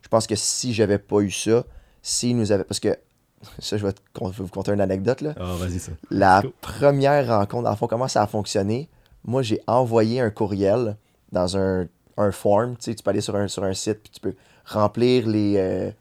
[0.02, 1.64] Je pense que si j'avais pas eu ça,
[2.02, 2.64] si nous avait.
[2.64, 2.98] Parce que.
[3.60, 5.34] Ça, je vais, te vous conter une anecdote, là.
[5.40, 5.94] Ah, vas-y, ça.
[6.12, 8.90] La première rencontre, le fond, comment ça a fonctionné?
[9.26, 10.98] Moi, j'ai envoyé un courriel
[11.32, 12.76] dans un, un form.
[12.78, 15.56] Tu sais, tu peux aller sur un, sur un site, puis tu peux remplir les.
[15.58, 15.92] euh,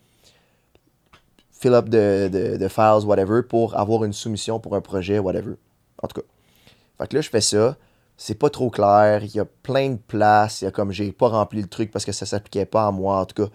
[1.50, 5.54] fill up de, de, de files, whatever, pour avoir une soumission pour un projet, whatever.
[6.02, 6.26] En tout cas.
[6.98, 7.76] Fait que là, je fais ça.
[8.16, 9.22] C'est pas trop clair.
[9.24, 10.62] Il y a plein de places.
[10.62, 12.90] Il y a comme j'ai pas rempli le truc parce que ça s'appliquait pas à
[12.90, 13.20] moi.
[13.20, 13.50] En tout cas,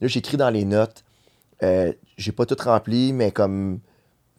[0.00, 1.04] là, j'écris dans les notes.
[1.62, 3.80] Euh, j'ai pas tout rempli, mais comme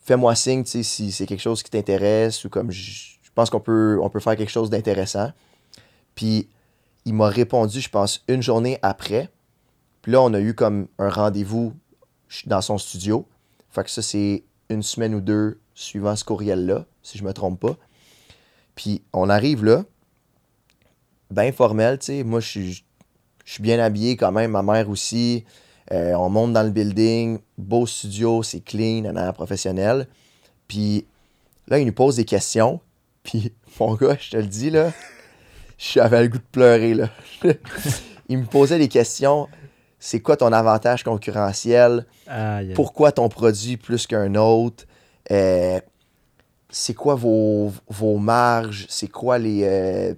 [0.04, 4.10] fais-moi signe si c'est quelque chose qui t'intéresse ou comme je pense qu'on peut, on
[4.10, 5.32] peut faire quelque chose d'intéressant.
[6.16, 6.50] Puis
[7.06, 9.30] il m'a répondu, je pense, une journée après.
[10.02, 11.74] Puis là, on a eu comme un rendez-vous
[12.48, 13.28] dans son studio.
[13.70, 17.60] Fait que ça, c'est une semaine ou deux suivant ce courriel-là, si je me trompe
[17.60, 17.78] pas.
[18.74, 19.84] Puis on arrive là,
[21.30, 22.24] bien formel, tu sais.
[22.24, 22.84] Moi, je suis
[23.46, 25.46] je bien habillé quand même, ma mère aussi.
[25.92, 30.08] Euh, on monte dans le building, beau studio, c'est clean, un air professionnel.
[30.68, 31.06] Puis
[31.68, 32.82] là, il nous pose des questions.
[33.28, 34.94] Puis mon gars, je te le dis, là,
[35.78, 37.10] j'avais le goût de pleurer, là.
[38.30, 39.50] il me posait des questions.
[40.00, 42.06] C'est quoi ton avantage concurrentiel?
[42.74, 44.86] Pourquoi ton produit plus qu'un autre?
[45.32, 45.80] Euh,
[46.70, 48.86] c'est quoi vos, vos marges?
[48.90, 49.62] C'est quoi les.
[49.64, 50.14] euh,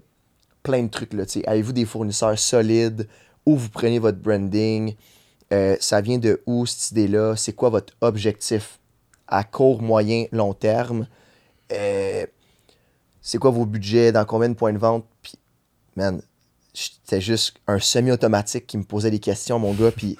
[0.62, 1.26] plein de trucs, là.
[1.26, 1.48] tu sais?
[1.48, 3.08] Avez-vous des fournisseurs solides?
[3.46, 4.94] Où vous prenez votre branding?
[5.52, 7.36] Euh, ça vient de où cette idée-là?
[7.36, 8.80] C'est quoi votre objectif
[9.28, 11.08] à court, moyen, long terme?
[13.30, 14.12] C'est quoi vos budgets?
[14.12, 15.06] Dans combien de points de vente?
[15.22, 15.34] Puis,
[15.96, 16.20] man,
[16.74, 19.92] c'était juste un semi-automatique qui me posait des questions, mon gars.
[19.92, 20.18] Puis,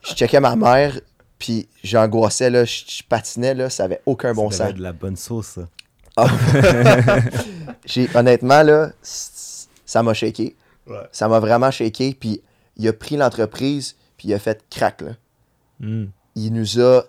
[0.00, 0.98] je checkais ma mère,
[1.38, 4.74] puis j'angoissais, là, je, je patinais, là, ça avait aucun bon Ça sens.
[4.76, 5.68] de la bonne sauce, ça.
[6.16, 6.28] Ah.
[7.84, 10.56] J'ai, honnêtement, là, ça m'a shaké.
[10.86, 10.96] Ouais.
[11.12, 12.40] Ça m'a vraiment shaké, puis
[12.78, 15.10] il a pris l'entreprise, puis il a fait crack, là.
[15.78, 16.06] Hmm.
[16.36, 17.04] Il nous a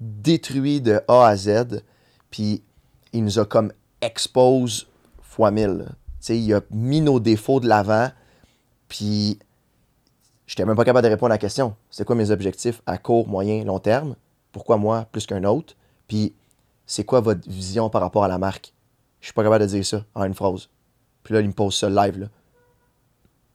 [0.00, 1.82] détruit de A à Z,
[2.30, 2.62] puis
[3.12, 4.88] il nous a comme expose
[5.22, 5.86] fois mille.
[6.28, 8.10] Il a mis nos défauts de l'avant,
[8.88, 9.38] puis
[10.46, 11.76] j'étais même pas capable de répondre à la question.
[11.90, 14.16] C'est quoi mes objectifs à court, moyen, long terme?
[14.52, 15.74] Pourquoi moi plus qu'un autre?
[16.08, 16.34] Puis
[16.86, 18.72] c'est quoi votre vision par rapport à la marque?
[19.20, 20.68] Je suis pas capable de dire ça en une phrase.
[21.22, 22.26] Puis là, il me pose ça live, là.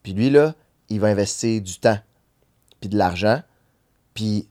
[0.03, 0.53] Puis lui, là,
[0.89, 1.97] il va investir du temps,
[2.79, 3.41] puis de l'argent.
[4.13, 4.47] Puis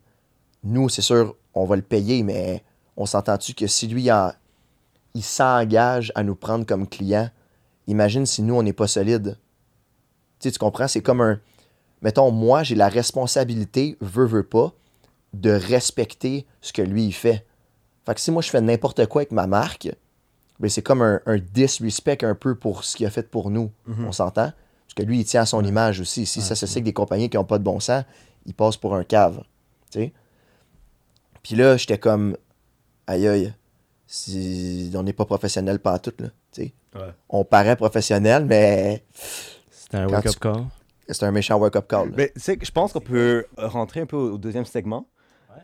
[0.65, 2.65] nous, c'est sûr, on va le payer, mais
[2.97, 4.33] on s'entend-tu que si lui, en-
[5.15, 7.31] il s'engage à nous prendre comme client,
[7.87, 9.39] imagine si nous, on n'est pas solide.
[10.41, 10.89] Tu sais, tu comprends?
[10.89, 11.41] C'est comme un...
[12.03, 14.73] Mettons, moi, j'ai la responsabilité, veux, veux pas,
[15.33, 17.47] de respecter ce que lui, il fait.
[18.05, 19.89] Fait que si moi, je fais n'importe quoi avec ma marque,
[20.61, 23.73] ben c'est comme un, un disrespect un peu pour ce qu'il a fait pour nous.
[24.07, 24.53] On s'entend?
[24.87, 26.27] Parce que lui, il tient à son image aussi.
[26.27, 28.05] Si ça se sait que des compagnies qui n'ont pas de bon sens,
[28.47, 29.43] ils passent pour un cave.
[29.91, 30.13] Tu sais?
[31.43, 32.37] Puis là, j'étais comme,
[33.07, 33.55] aïe aïe,
[34.15, 36.29] si on n'est pas professionnel pas tout, là.
[36.53, 36.75] Tu sais?
[36.95, 37.11] Ouais.
[37.29, 39.05] On paraît professionnel, mais
[39.71, 40.65] C'était un wake-up tu- call.
[41.09, 42.11] c'est un méchant wake-up call.
[42.11, 42.15] là.
[42.17, 45.09] Mais tu sais, que je pense qu'on peut rentrer un peu au deuxième segment.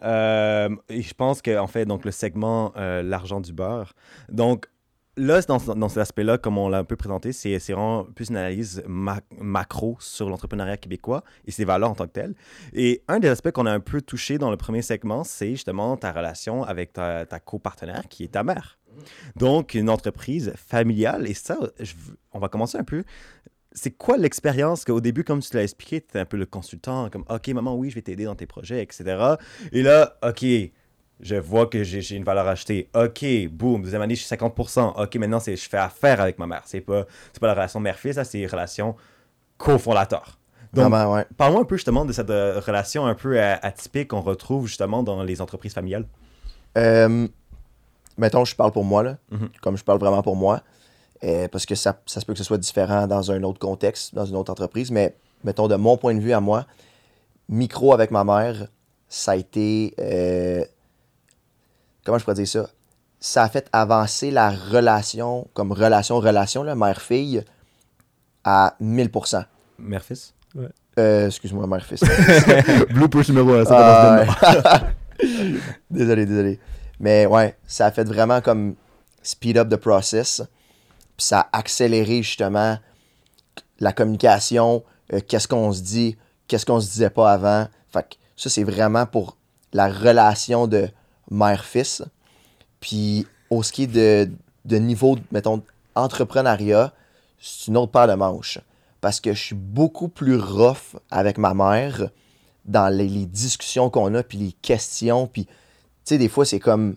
[0.03, 3.93] Euh, et je pense qu'en fait, donc le segment euh, l'argent du beurre.
[4.31, 4.67] Donc
[5.21, 8.83] là, dans, cet aspect-là, comme on l'a un peu présenté, c'est vraiment plus une analyse
[8.87, 12.35] ma- macro sur l'entrepreneuriat québécois et ses valeurs en tant que telles.
[12.73, 15.97] Et un des aspects qu'on a un peu touché dans le premier segment, c'est justement
[15.97, 18.79] ta relation avec ta, copartenaire qui est ta mère.
[19.37, 21.29] Donc, une entreprise familiale.
[21.29, 21.59] Et ça,
[22.33, 23.05] on va commencer un peu
[23.73, 27.09] c'est quoi l'expérience qu'au début, comme tu l'as expliqué, tu étais un peu le consultant,
[27.09, 29.37] comme OK, maman, oui, je vais t'aider dans tes projets, etc.
[29.71, 30.45] Et là, OK,
[31.23, 32.89] je vois que j'ai une valeur ajoutée.
[32.95, 35.03] OK, boum, deuxième année, je suis 50%.
[35.03, 36.63] OK, maintenant, c'est je fais affaire avec ma mère.
[36.65, 38.97] C'est pas, c'est pas la relation mère-fils, ça, c'est une relation
[39.59, 40.39] cofondateur.
[40.73, 41.27] Donc, ouais.
[41.37, 45.03] parle-moi un peu justement de cette euh, relation un peu euh, atypique qu'on retrouve justement
[45.03, 46.07] dans les entreprises familiales.
[46.79, 47.27] Euh,
[48.17, 49.49] mettons, je parle pour moi, là, Mhm.
[49.63, 50.63] comme je parle vraiment pour moi,
[51.25, 54.15] euh, parce que ça, ça se peut que ce soit différent dans un autre contexte,
[54.15, 56.67] dans une autre entreprise, mais mettons, de mon point de vue à moi,
[57.49, 58.69] micro avec ma mère,
[59.09, 59.93] ça a été.
[62.11, 62.69] Comment je pourrais dire ça?
[63.21, 67.45] Ça a fait avancer la relation, comme relation-relation, là, mère-fille,
[68.43, 69.45] à 1000%.
[69.79, 70.35] Mère-fils?
[70.99, 72.01] Euh, excuse-moi, mère-fils.
[72.91, 75.59] Bloopers numéro 1, Ah, ouais.
[75.91, 76.59] désolé, désolé.
[76.99, 78.75] Mais ouais, ça a fait vraiment comme
[79.23, 80.43] speed up the process.
[81.17, 82.77] Puis ça a accéléré justement
[83.79, 86.17] la communication, euh, qu'est-ce qu'on se dit,
[86.49, 87.69] qu'est-ce qu'on se disait pas avant.
[87.93, 89.37] Fait que ça, c'est vraiment pour
[89.73, 90.89] la relation de
[91.31, 92.03] mère-fils.
[92.81, 94.31] Puis au est de,
[94.65, 95.63] de niveau, mettons,
[95.95, 96.93] entrepreneuriat,
[97.41, 98.59] c'est une autre paire de manches.
[99.01, 102.11] Parce que je suis beaucoup plus rough avec ma mère
[102.67, 105.53] dans les, discussions qu'on a, puis les questions, puis, tu
[106.05, 106.97] sais, des fois, c'est comme,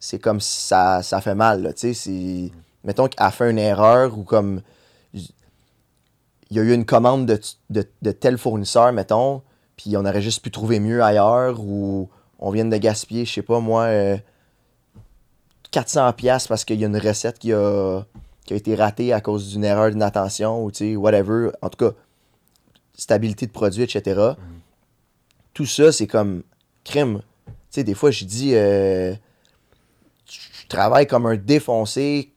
[0.00, 2.50] c'est comme ça, ça fait mal, tu sais,
[2.82, 4.62] mettons qu'elle fait une erreur, ou comme,
[5.12, 5.22] il
[6.50, 7.38] y a eu une commande de,
[7.70, 9.42] de, de tel fournisseur, mettons,
[9.76, 13.42] puis on aurait juste pu trouver mieux ailleurs, ou on vient de gaspiller, je sais
[13.42, 14.16] pas, moi, euh,
[15.70, 18.04] 400 pièces parce qu'il y a une recette qui a,
[18.50, 21.96] été ratée à cause d'une erreur d'inattention, ou, whatever, en tout cas,
[22.94, 24.34] stabilité de produit, etc
[25.56, 26.42] tout ça, c'est comme
[26.84, 27.22] crime.
[27.46, 29.14] Tu sais, des fois, je dis, euh,
[30.28, 32.30] je travaille comme un défoncé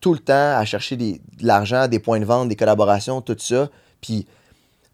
[0.00, 3.36] tout le temps à chercher des- de l'argent, des points de vente, des collaborations, tout
[3.38, 3.70] ça.
[4.00, 4.30] Puis, tu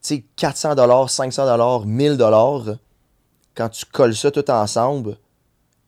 [0.03, 2.19] sais, 400 500 1000
[3.55, 5.17] quand tu colles ça tout ensemble,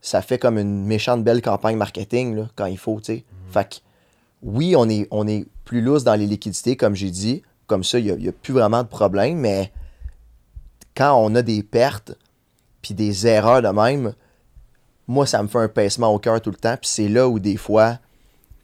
[0.01, 3.25] ça fait comme une méchante belle campagne marketing là, quand il faut, tu sais.
[3.51, 3.77] Fait que,
[4.43, 7.43] oui, on est, on est plus lousse dans les liquidités, comme j'ai dit.
[7.67, 9.73] Comme ça, il n'y a, plus vraiment de problème, mais
[10.95, 12.13] quand on a des pertes
[12.83, 14.13] puis des erreurs de même,
[15.07, 16.77] moi, ça me fait un pincement au cœur tout le temps.
[16.77, 17.99] Puis c'est là où des fois,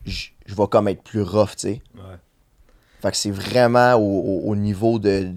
[0.05, 1.83] je je vais comme être plus rough, tu sais.
[1.95, 2.17] Ouais.
[3.01, 5.33] Fait que c'est vraiment au, au- au niveau de,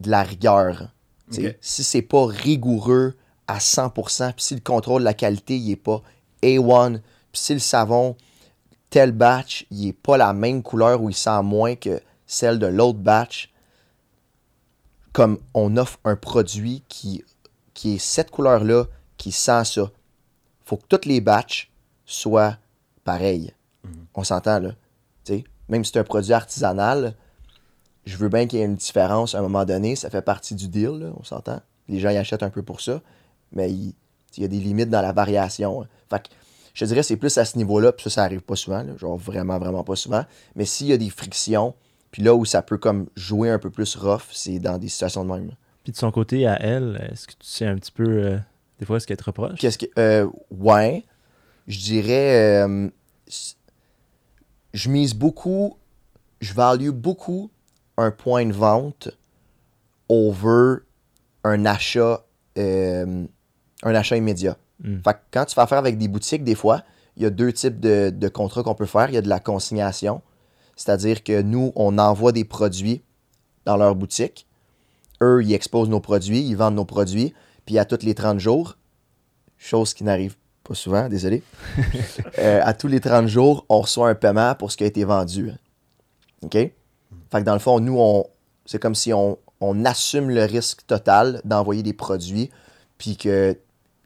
[0.00, 0.88] de la rigueur.
[1.32, 1.48] Tu sais.
[1.50, 1.56] Ok.
[1.60, 3.14] Si c'est pas rigoureux
[3.48, 6.02] à 100%, puis si le contrôle de la qualité, il est pas
[6.42, 7.00] A1,
[7.32, 8.16] puis si le savon,
[8.90, 12.66] tel batch, il est pas la même couleur ou il sent moins que celle de
[12.66, 13.50] l'autre batch,
[15.12, 17.24] comme on offre un produit qui,
[17.74, 18.84] qui est cette couleur-là,
[19.16, 19.90] qui sent ça,
[20.64, 21.70] faut que toutes les batchs
[22.06, 22.56] soient
[23.04, 23.52] pareils.
[24.14, 24.70] On s'entend, là.
[25.68, 27.14] Même si c'est un produit artisanal,
[28.04, 29.96] je veux bien qu'il y ait une différence à un moment donné.
[29.96, 31.60] Ça fait partie du deal, là, on s'entend.
[31.88, 33.00] Les gens y achètent un peu pour ça,
[33.52, 33.94] mais il,
[34.36, 35.82] il y a des limites dans la variation.
[35.82, 35.86] hein.
[36.10, 36.28] Fait que
[36.74, 38.96] je te dirais c'est plus à ce niveau-là, puis ça, ça arrive pas souvent, là,
[38.96, 40.24] genre vraiment, vraiment pas souvent.
[40.56, 41.74] Mais s'il y a des frictions,
[42.10, 45.24] puis là où ça peut comme jouer un peu plus rough, c'est dans des situations
[45.24, 45.52] de même.
[45.84, 48.38] Puis de son côté, à elle, est-ce que tu sais un petit peu, euh,
[48.78, 49.58] des fois, ce qu'elle te reproche?
[49.58, 49.86] Qu'est-ce que.
[49.98, 51.04] euh, ouais.
[51.66, 52.64] Je dirais.
[52.66, 52.88] euh,
[54.74, 55.76] je mise beaucoup,
[56.40, 57.50] je value beaucoup
[57.96, 59.10] un point de vente
[60.08, 60.78] over
[61.44, 62.24] un achat,
[62.58, 63.24] euh,
[63.82, 64.56] un achat immédiat.
[64.82, 64.98] Mm.
[65.04, 66.82] Fait que quand tu fais affaire avec des boutiques, des fois,
[67.16, 69.08] il y a deux types de, de contrats qu'on peut faire.
[69.08, 70.22] Il y a de la consignation,
[70.76, 73.02] c'est-à-dire que nous, on envoie des produits
[73.64, 74.46] dans leur boutique.
[75.20, 77.32] Eux, ils exposent nos produits, ils vendent nos produits,
[77.64, 78.76] puis à tous les 30 jours,
[79.56, 81.42] chose qui n'arrive pas souvent, désolé,
[82.38, 85.04] euh, à tous les 30 jours, on reçoit un paiement pour ce qui a été
[85.04, 85.52] vendu.
[86.42, 86.56] OK?
[87.32, 88.26] Fait que dans le fond, nous, on,
[88.66, 92.50] c'est comme si on, on assume le risque total d'envoyer des produits,
[92.98, 93.56] puis qu'ils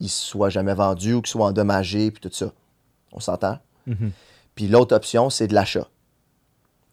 [0.01, 2.53] ne soient jamais vendus ou qu'ils soient endommagés, puis tout ça.
[3.11, 3.59] On s'entend?
[3.89, 4.13] Mhm.
[4.55, 5.89] Puis l'autre option, c'est de l'achat.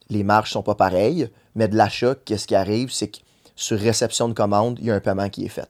[0.10, 2.92] Les marges sont pas pareilles, mais de l'achat, qu'est-ce qui arrive?
[2.92, 3.20] C'est que
[3.56, 5.70] sur réception de commande, il y a un paiement qui est fait.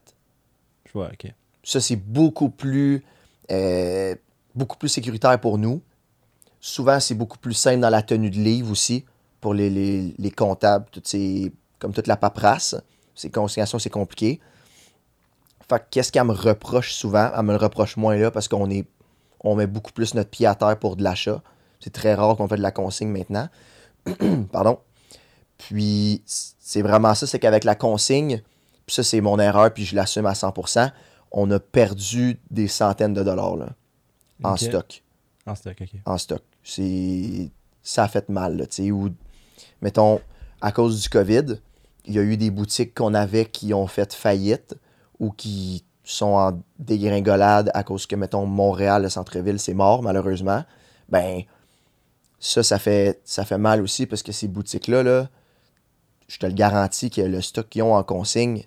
[0.86, 1.30] Je vois, ok.
[1.62, 3.04] Ça, c'est beaucoup plus,
[3.52, 4.16] euh,
[4.56, 5.82] beaucoup plus sécuritaire pour nous.
[6.62, 9.04] Souvent, c'est beaucoup plus simple dans la tenue de livre aussi,
[9.44, 12.76] pour les, les- les comptables, toutes ces, comme toute la paperasse.
[13.14, 14.40] Ces consignations, c'est compliqué.
[15.70, 17.30] Fait que qu'est-ce qu'elle me reproche souvent?
[17.38, 18.88] Elle me le reproche moins là parce qu'on est,
[19.42, 21.42] on met beaucoup plus notre pied à terre pour de l'achat.
[21.82, 23.50] C'est très rare qu'on fait de la consigne maintenant.
[24.52, 24.80] Pardon.
[25.58, 28.42] Puis, c'est vraiment ça, c'est qu'avec la consigne,
[28.86, 30.92] puis ça, c'est mon erreur, puis je l'assume à 100%,
[31.32, 33.70] on a perdu des centaines de dollars là,
[34.44, 35.04] en stock.
[35.46, 35.90] En stock, ok.
[36.06, 36.42] En stock.
[36.64, 37.52] C'est,
[37.82, 39.10] ça a fait mal, là, tu sais, ou,
[39.82, 40.22] mettons,
[40.62, 41.58] à cause du COVID,
[42.06, 44.76] il y a eu des boutiques qu'on avait qui ont fait faillite
[45.20, 50.64] ou qui sont en dégringolade à cause que, mettons, Montréal, le centre-ville, c'est mort, malheureusement.
[51.10, 51.44] Ben,
[52.40, 55.30] ça, ça fait, ça fait mal aussi parce que ces boutiques-là, là,
[56.28, 58.64] je te le garantis que le stock qu'ils ont en consigne,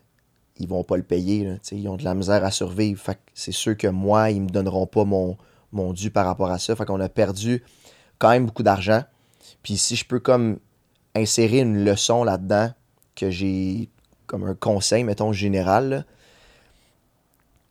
[0.58, 1.58] ils vont pas le payer.
[1.72, 3.02] ils ont de la misère à survivre.
[3.34, 5.36] C'est sûr que moi, ils me donneront pas mon,
[5.72, 6.74] mon dû par rapport à ça.
[6.74, 7.62] Fait qu'on a perdu
[8.18, 9.02] quand même beaucoup d'argent.
[9.62, 10.58] Puis si je peux comme
[11.16, 12.70] insérer une leçon là-dedans
[13.14, 13.88] que j'ai
[14.26, 16.04] comme un conseil, mettons, général,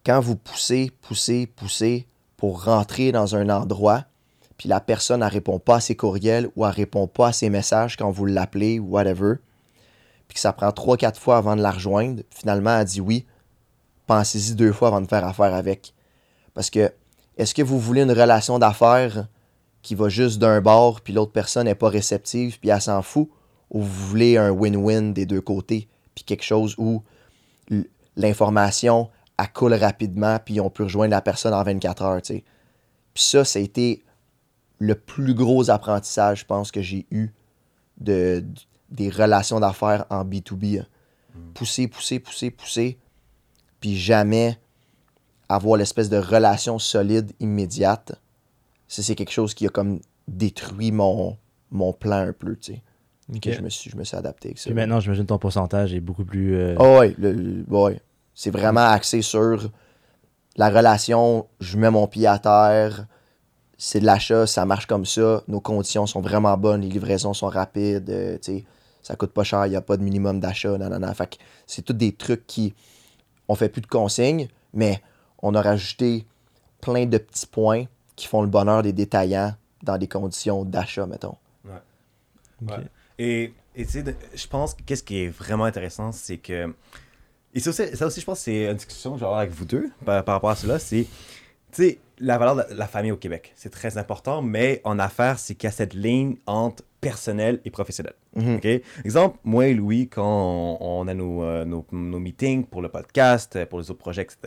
[0.05, 4.05] quand vous poussez, poussez, poussez pour rentrer dans un endroit,
[4.57, 7.49] puis la personne ne répond pas à ses courriels ou elle répond pas à ses
[7.49, 9.35] messages quand vous l'appelez ou whatever,
[10.27, 13.25] puis que ça prend 3-4 fois avant de la rejoindre, finalement, elle dit oui,
[14.07, 15.93] pensez-y deux fois avant de faire affaire avec.
[16.53, 16.91] Parce que,
[17.37, 19.27] est-ce que vous voulez une relation d'affaires
[19.85, 23.29] qui va juste d'un bord, puis l'autre personne n'est pas réceptive, puis elle s'en fout,
[23.69, 27.03] ou vous voulez un win-win des deux côtés, puis quelque chose où
[28.15, 32.43] l'information, elle coule rapidement, puis on peut rejoindre la personne en 24 heures, tu.
[33.13, 34.03] Puis ça, ça a été
[34.79, 37.29] le plus gros apprentissage, je pense, que j'ai eu
[37.99, 38.41] des
[39.11, 40.79] relations d'affaires en B2B.
[40.79, 40.87] hein.
[41.53, 42.97] Pousser, pousser, pousser, pousser,
[43.79, 44.57] puis jamais
[45.47, 48.19] avoir l'espèce de relation solide immédiate.
[48.87, 51.37] Ça, c'est quelque chose qui a comme détruit mon,
[51.71, 52.81] mon plan un peu, tu sais.
[53.53, 54.65] Je, me suis, je me suis adapté avec ça.
[54.65, 56.55] Puis maintenant, j'imagine ton pourcentage est beaucoup plus.
[56.55, 57.99] euh, Ah ouais, le- le- ouais.
[58.35, 59.71] C'est vraiment axé sur
[60.57, 63.07] la relation, je mets mon pied à terre,
[63.77, 67.47] c'est de l'achat, ça marche comme ça, nos conditions sont vraiment bonnes, les livraisons sont
[67.47, 68.63] rapides, euh, tu sais,
[69.01, 71.13] ça coûte pas cher, il n'y a pas de minimum d'achat, nanana.
[71.13, 71.35] Fait que
[71.67, 72.73] c'est tous des trucs qui.
[73.47, 75.01] On fait plus de consignes, mais
[75.41, 76.25] on a rajouté
[76.81, 81.37] plein de petits points qui font le bonheur des détaillants dans des conditions d'achat, mettons.
[82.61, 82.77] Ouais.
[83.17, 86.73] Et et tu sais, je pense que qu'est-ce qui est vraiment intéressant, c'est que.
[87.53, 89.41] Et ça aussi, ça aussi, je pense que c'est une discussion que je vais avoir
[89.41, 90.79] avec vous deux par, par rapport à cela.
[90.79, 91.05] C'est,
[91.71, 93.53] tu sais, la valeur de la, famille au Québec.
[93.55, 97.69] C'est très important, mais en affaires, c'est qu'il y a cette ligne entre personnel et
[97.69, 98.13] professionnel.
[98.35, 98.55] Mhm.
[98.55, 98.67] OK?
[99.03, 102.89] Exemple, moi et Louis, quand on, on a nos, euh, nos, nos meetings pour le
[102.89, 104.37] podcast, pour les autres projets, etc.,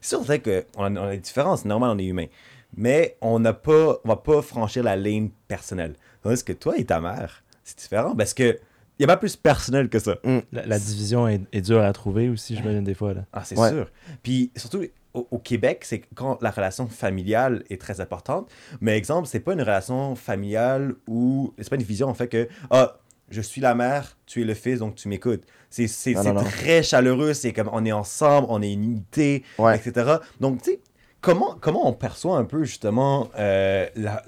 [0.00, 1.62] c'est sûr c'est vrai qu'on a, on a des différences.
[1.62, 2.26] C'est normal, on est humain.
[2.76, 5.94] Mais on n'a pas, on va pas franchir la ligne personnelle.
[6.22, 8.58] Tandis que toi et ta mère, c'est différent parce que
[8.98, 10.16] il y a pas plus personnel que ça.
[10.52, 13.14] La, la division est, est dure à trouver aussi, j'imagine, des fois.
[13.14, 13.24] Là.
[13.32, 13.70] Ah, c'est Ouais.
[13.70, 13.88] sûr.
[14.24, 14.82] Puis surtout
[15.14, 18.50] au, au Québec, c'est quand la relation familiale est très importante.
[18.80, 22.48] Mais exemple, c'est pas une relation familiale où c'est pas une vision en fait que
[22.70, 22.98] ah
[23.30, 25.44] je suis la mère, tu es le fils, donc tu m'écoutes.
[25.70, 26.48] C'est c'est- Non, c'est non, non.
[26.48, 29.76] très chaleureux, c'est comme on est ensemble, on est une unité, Ouais.
[29.76, 30.16] etc.
[30.40, 30.80] Donc tu sais
[31.20, 34.22] comment comment on perçoit un peu justement euh, la-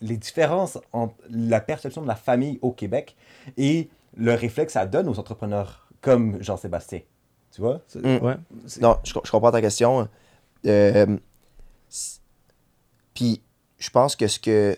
[0.00, 3.16] les différences entre la perception de la famille au Québec
[3.56, 7.00] et le réflexe que ça donne aux entrepreneurs comme Jean-Sébastien?
[7.52, 7.80] Tu vois?
[7.94, 8.16] Mm.
[8.24, 8.36] Ouais.
[8.80, 10.08] Non, je, je comprends ta question.
[10.66, 11.16] Euh,
[13.14, 13.40] Puis,
[13.78, 14.76] je pense que ce que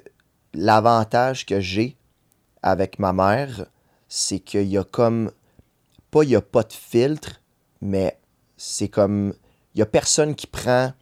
[0.54, 1.96] l'avantage que j'ai
[2.62, 3.66] avec ma mère,
[4.08, 5.30] c'est qu'il y a comme
[6.10, 7.40] pas il y a pas de filtre,
[7.80, 8.18] mais
[8.56, 9.34] c'est comme
[9.74, 10.92] il y a personne qui prend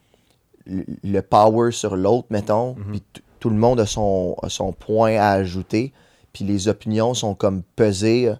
[0.67, 2.75] le, power sur l'autre, mettons.
[2.75, 2.91] Mhm.
[2.91, 3.03] Puis
[3.41, 5.93] tout le monde a son, a son point à ajouter,
[6.33, 8.35] puis les opinions sont comme pesées euh,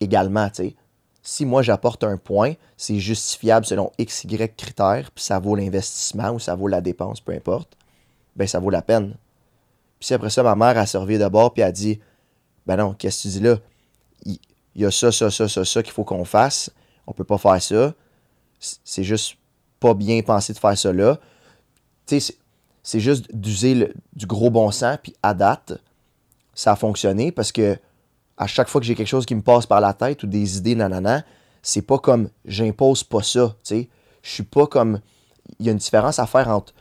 [0.00, 0.76] également, tu sais.
[1.22, 6.30] Si moi j'apporte un point, c'est justifiable selon X, Y critères, puis ça vaut l'investissement
[6.30, 7.76] ou ça vaut la dépense, peu importe,
[8.34, 9.14] ben ça vaut la peine.
[9.98, 12.00] Puis si après ça, ma mère a servi de bord, puis a dit
[12.64, 13.58] Ben non, qu'est-ce que tu dis là?
[14.24, 14.38] Il
[14.82, 16.70] y a ça, ça, ça, ça, ça qu'il faut qu'on fasse.
[17.06, 17.92] On peut pas faire ça.
[18.58, 19.36] C'est juste
[19.80, 20.76] pas bien pensé de faire
[22.06, 22.34] sais,
[22.82, 25.74] c'est- juste d'user du gros bon sens, puis à date,
[26.54, 27.78] ça a fonctionné parce que
[28.36, 30.58] à chaque fois que j'ai quelque chose qui me passe par la tête ou des
[30.58, 31.24] idées, nanana,
[31.62, 33.54] c'est pas comme j'impose pas ça.
[33.70, 33.84] Je
[34.22, 35.00] suis pas comme.
[35.58, 36.72] Il y a une différence à faire entre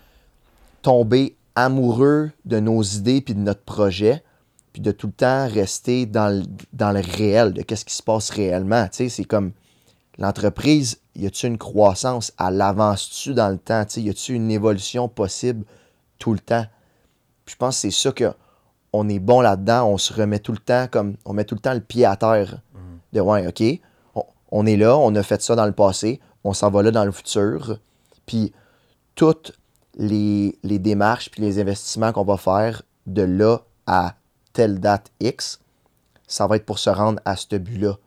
[0.81, 4.23] tomber amoureux de nos idées puis de notre projet,
[4.73, 8.87] puis de tout le temps rester dans le, réel, de qu'est-ce qui se passe réellement.
[8.91, 9.51] C'est comme
[10.19, 12.32] l'entreprise, y a-tu une croissance?
[12.39, 13.84] Elle avance-tu dans le temps?
[13.86, 15.65] Tu sais, y a-tu une évolution possible
[16.20, 16.65] tout le temps?
[17.45, 18.32] Puis je pense que c'est ça que
[18.93, 19.88] on est bon là-dedans.
[19.88, 21.18] On se remet tout le temps comme.
[21.26, 22.61] On met tout le temps le pied à terre.
[23.13, 23.63] De ouais, OK,
[24.15, 26.91] on, on est là, on a fait ça dans le passé, on s'en va là
[26.91, 27.80] dans le futur.
[28.26, 28.53] Puis
[29.15, 29.57] toutes
[29.95, 34.15] les, les démarches puis les investissements qu'on va faire de là à
[34.51, 35.59] telle date X,
[36.28, 37.97] ça va être pour se rendre à ce but-là.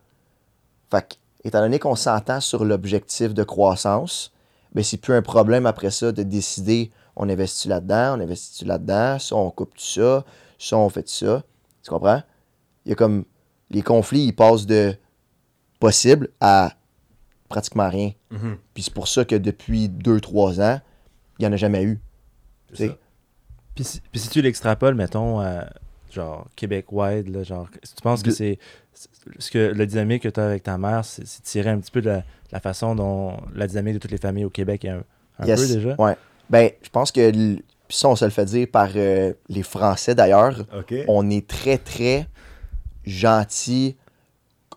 [0.90, 4.32] Fait que, étant donné qu'on s'entend sur l'objectif de croissance,
[4.74, 9.18] ben c'est plus un problème après ça de décider on investit là-dedans, on investit là-dedans,
[9.18, 10.24] ça on coupe tout ça,
[10.58, 11.42] ça on fait tout ça.
[11.82, 12.22] Tu comprends?
[12.86, 13.24] Il y a comme
[13.70, 14.96] les conflits, ils passent de
[15.78, 16.74] possible à
[17.48, 18.12] pratiquement rien.
[18.30, 18.56] Mhm.
[18.74, 20.80] Puis c'est pour ça que depuis 2-3 ans,
[21.38, 22.00] il n'y en a jamais eu.
[22.72, 25.66] Puis si, si tu l'extrapoles, mettons, à
[26.10, 28.58] genre Québec-wide, genre, tu penses que c'est.
[29.38, 32.00] Ce que la dynamique que tu as avec ta mère, c'est tiré un petit peu
[32.02, 32.22] de la,
[32.52, 35.02] la façon dont la dynamique de toutes les familles au Québec est un,
[35.38, 35.60] un Yes.
[35.68, 35.94] peu déjà.
[35.98, 36.16] Ouais.
[36.50, 37.32] Ben, je pense que
[37.88, 40.54] ça, on se le fait dire par euh, les Français d'ailleurs.
[41.08, 42.26] On est très, très
[43.04, 43.96] gentil,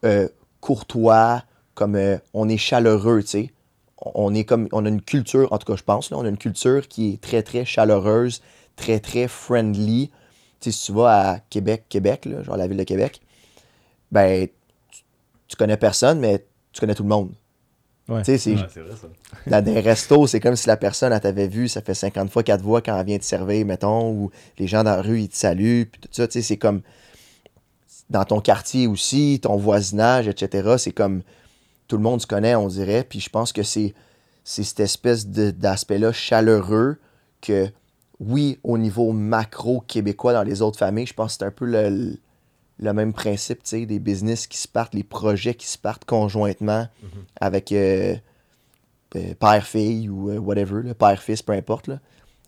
[0.05, 0.27] euh,
[0.61, 1.43] courtois,
[1.75, 3.51] comme euh, on est chaleureux, tu sais.
[4.15, 6.29] On est comme, on a une culture, en tout cas, je pense, là, on a
[6.29, 8.41] une culture qui est très, très chaleureuse,
[8.75, 10.09] très, très friendly.
[10.59, 13.21] Tu sais, si tu vas à Québec, Québec, là, genre la ville de Québec,
[14.13, 14.47] ben,
[14.91, 15.01] tu,
[15.47, 17.33] tu connais personne, mais tu connais tout le monde.
[18.07, 18.19] Ouais.
[18.21, 19.07] Tu sais, c'est Ouais, c'est vrai ça.
[19.47, 22.43] dans des restos, c'est comme si la personne, elle t'avait vu, ça fait 50 fois
[22.43, 25.21] qu'elle te voit quand elle vient te servir, mettons, ou les gens dans la rue,
[25.21, 26.81] ils te saluent, puis tout ça, tu sais, c'est comme
[28.09, 30.75] dans ton quartier aussi, ton voisinage, etc.
[30.77, 31.23] C'est comme
[31.87, 33.93] tout le monde se connaît, on dirait, puis je pense que c'est
[34.45, 36.97] c'est cette espèce de- d'aspect-là chaleureux
[37.41, 37.69] que,
[38.19, 41.65] oui, au niveau macro québécois dans les autres familles, je pense que c'est un peu
[41.65, 42.17] le,
[42.79, 46.05] le même principe, tu sais, des business qui se partent, les projets qui se partent
[46.05, 46.87] conjointement
[47.39, 48.15] avec euh,
[49.15, 51.87] euh, père-fille ou euh, whatever, père-fils, peu importe.
[51.87, 51.99] là.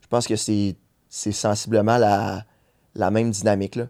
[0.01, 0.75] Je pense que c'est
[1.09, 2.45] sensiblement la,
[2.95, 3.75] la même dynamique.
[3.75, 3.87] Là.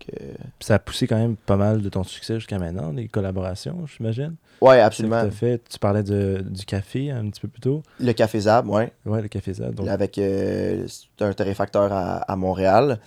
[0.00, 0.12] Que,
[0.60, 4.36] ça a poussé quand même pas mal de ton succès jusqu'à maintenant, les collaborations, j'imagine.
[4.60, 5.30] ce absolument.
[5.30, 5.68] fait.
[5.68, 7.82] Tu parlais de, du café un petit peu plus tôt.
[8.00, 8.92] Le Café Zab, ouais.
[9.04, 9.52] Ouais, le café.
[9.52, 13.00] Donc, avec un torréfacteur à, à Montréal.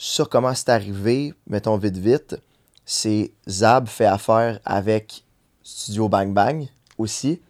[0.00, 2.40] Ça, comment c'est arrivé, mettons vite vite,
[2.86, 5.24] c'est Zab fait affaire avec
[5.64, 7.42] Studio Bang Bang aussi.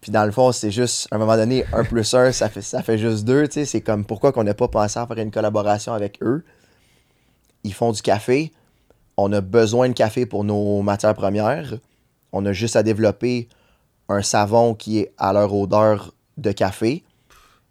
[0.00, 2.62] Puis dans le fond, c'est juste, à un moment donné, un plus un, ça fait,
[2.62, 3.64] ça fait juste sais.
[3.64, 6.44] C'est comme pourquoi qu'on n'a pas pensé à faire une collaboration avec eux.
[7.62, 8.52] Ils font du café.
[9.16, 11.78] On a besoin de café pour nos matières premières.
[12.32, 13.48] On a juste à développer
[14.08, 17.04] un savon qui est à leur odeur de café.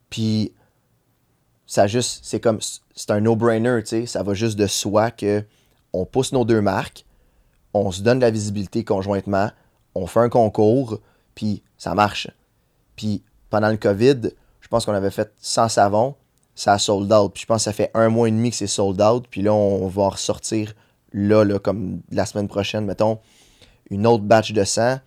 [0.09, 0.53] Puis
[1.73, 2.59] ça juste, c'est comme,
[2.95, 4.05] c'est un no-brainer, tu sais.
[4.05, 5.43] Ça va juste de soi que
[5.91, 7.03] on pousse nos deux marques,
[7.73, 9.49] on se donne de la visibilité conjointement,
[9.95, 10.99] on fait un concours,
[11.33, 12.27] puis ça marche.
[12.95, 14.29] Puis pendant le COVID,
[14.61, 16.15] je pense qu'on avait fait 100 savons,
[16.53, 17.33] ça a sold out.
[17.33, 19.41] Puis je pense que ça fait un mois et demi que c'est sold out, puis
[19.41, 20.75] là, on va ressortir
[21.11, 23.19] là, là, comme la semaine prochaine, mettons,
[23.89, 24.99] une autre batch de 100.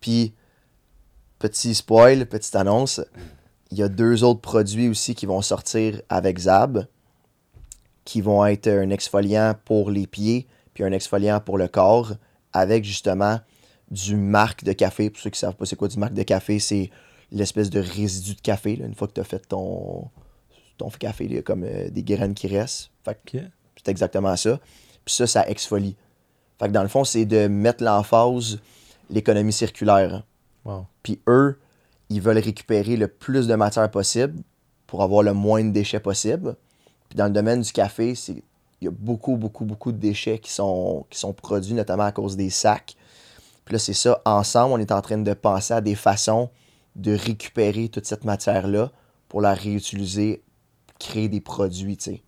[0.00, 0.34] Puis,
[1.38, 3.00] petit spoil, petite annonce,
[3.70, 6.86] il y a deux autres produits aussi qui vont sortir avec Zab,
[8.04, 12.12] qui vont être un exfoliant pour les pieds, puis un exfoliant pour le corps,
[12.52, 13.40] avec justement
[13.90, 15.10] du marque de café.
[15.10, 16.90] Pour ceux qui ne savent pas c'est quoi du marque de café, c'est
[17.30, 20.08] l'espèce de résidu de café, là, une fois que tu as fait ton,
[20.76, 22.90] ton café, il y a comme euh, des graines qui restent.
[23.04, 23.38] Fait que
[23.76, 24.58] c'est exactement ça.
[25.04, 25.96] Puis ça, ça exfolie.
[26.58, 28.58] Fait que dans le fond, c'est de mettre l'emphase
[29.10, 30.24] l'économie circulaire.
[30.64, 30.86] Wow.
[31.02, 31.59] Puis eux,
[32.10, 34.42] ils veulent récupérer le plus de matière possible
[34.86, 36.56] pour avoir le moins de déchets possible.
[37.08, 38.42] Puis dans le domaine du café, il
[38.82, 42.36] y a beaucoup, beaucoup, beaucoup de déchets qui sont, qui sont produits, notamment à cause
[42.36, 42.96] des sacs.
[43.64, 46.50] Puis là, c'est ça, ensemble, on est en train de penser à des façons
[46.96, 48.90] de récupérer toute cette matière-là
[49.28, 50.42] pour la réutiliser
[50.98, 52.22] créer des produits, tu sais,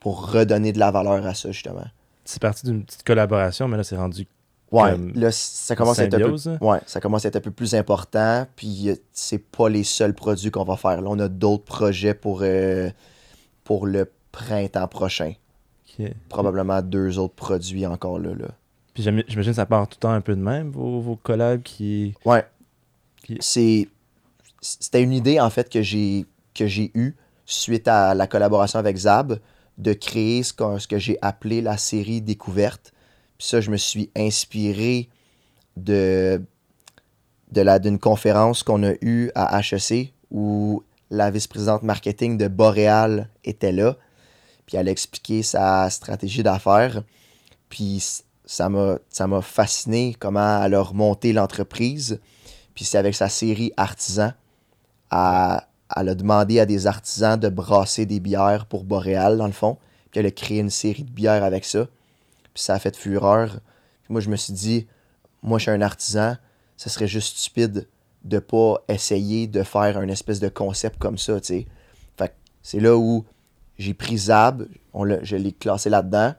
[0.00, 1.86] pour redonner de la valeur à ça, justement.
[2.24, 4.28] C'est parti d'une petite collaboration, mais là, c'est rendu
[4.70, 6.58] Ouais, Comme là, ça commence, à être un peu, hein?
[6.60, 10.12] ouais, ça commence à être un peu plus important, puis euh, c'est pas les seuls
[10.14, 11.00] produits qu'on va faire.
[11.00, 12.90] Là, on a d'autres projets pour, euh,
[13.64, 15.32] pour le printemps prochain.
[16.28, 18.34] Probablement deux autres produits encore là.
[18.34, 18.48] là.
[18.94, 21.16] Puis j'im- j'imagine que ça part tout le temps un peu de même, vos, vos
[21.16, 22.14] collabs qui.
[22.24, 22.44] Ouais.
[23.24, 23.88] Qui- C'est
[24.60, 27.14] c'était une idée en fait que j'ai que j'ai eue
[27.46, 29.38] suite à la collaboration avec Zab
[29.78, 32.92] de créer ce, qu'on- ce que j'ai appelé la série découverte.
[33.38, 35.08] Puis ça, je me suis inspiré
[35.76, 36.42] de
[37.50, 43.30] de la d'une conférence qu'on a eue à HEC où la vice-présidente marketing de Boréal
[43.44, 43.96] était là.
[44.66, 47.02] Puis elle a expliqué sa stratégie d'affaires.
[47.70, 52.20] Puis ça m'a fasciné comment elle a remonté l'entreprise.
[52.74, 54.32] Puis c'est avec sa série Artisan.
[55.10, 55.62] Elle,
[55.96, 59.78] elle a demandé à des artisans de brasser des bières pour Boréal, dans le fond.
[60.10, 61.86] Puis elle a créé une série de bières avec ça.
[62.58, 63.60] Puis ça a fait fureur.
[64.02, 64.88] Puis moi, je me suis dit,
[65.44, 66.34] moi, je suis un artisan.
[66.76, 67.86] Ce serait juste stupide
[68.24, 71.66] de pas essayer de faire un espèce de concept comme ça, tu sais.
[72.18, 73.24] Fait que c'est là où
[73.78, 76.34] j'ai pris Zab, on je l'ai classé là-dedans.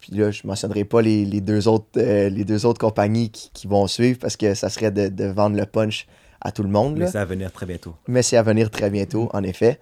[0.00, 3.50] Puis là, je mentionnerai pas les, les deux, autres, euh, les deux autres compagnies qui,
[3.54, 6.08] qui vont suivre parce que ça serait de, de vendre le punch
[6.40, 6.98] à tout le monde.
[6.98, 7.94] Mais ça va venir très bientôt.
[8.08, 9.78] Mais c'est à venir très bientôt, en effet.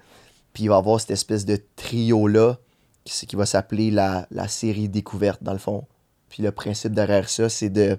[0.53, 2.59] Puis il va y avoir cette espèce de trio-là
[3.07, 5.87] s- qui va s'appeler la, la série découverte, dans le fond.
[6.29, 7.99] Puis le principe derrière ça, c'est de,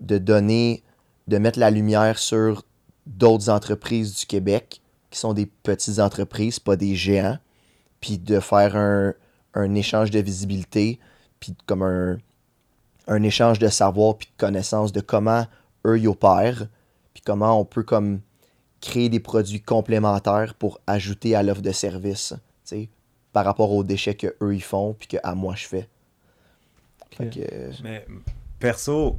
[0.00, 0.82] de, donner,
[1.28, 2.64] de mettre la lumière sur
[3.06, 7.38] d'autres entreprises du Québec qui sont des petites entreprises, pas des géants.
[8.00, 9.12] Puis de faire un,
[9.54, 10.98] un échange de visibilité,
[11.40, 12.18] puis comme un,
[13.08, 15.46] un échange de savoir puis de connaissances de comment
[15.86, 16.68] eux y opèrent,
[17.12, 18.20] puis comment on peut comme
[18.80, 22.88] créer des produits complémentaires pour ajouter à l'offre de service, tu sais,
[23.32, 25.88] par rapport aux déchets que eux ils font puis que à moi je fais.
[27.10, 28.06] Que, euh, Mais
[28.58, 29.18] perso,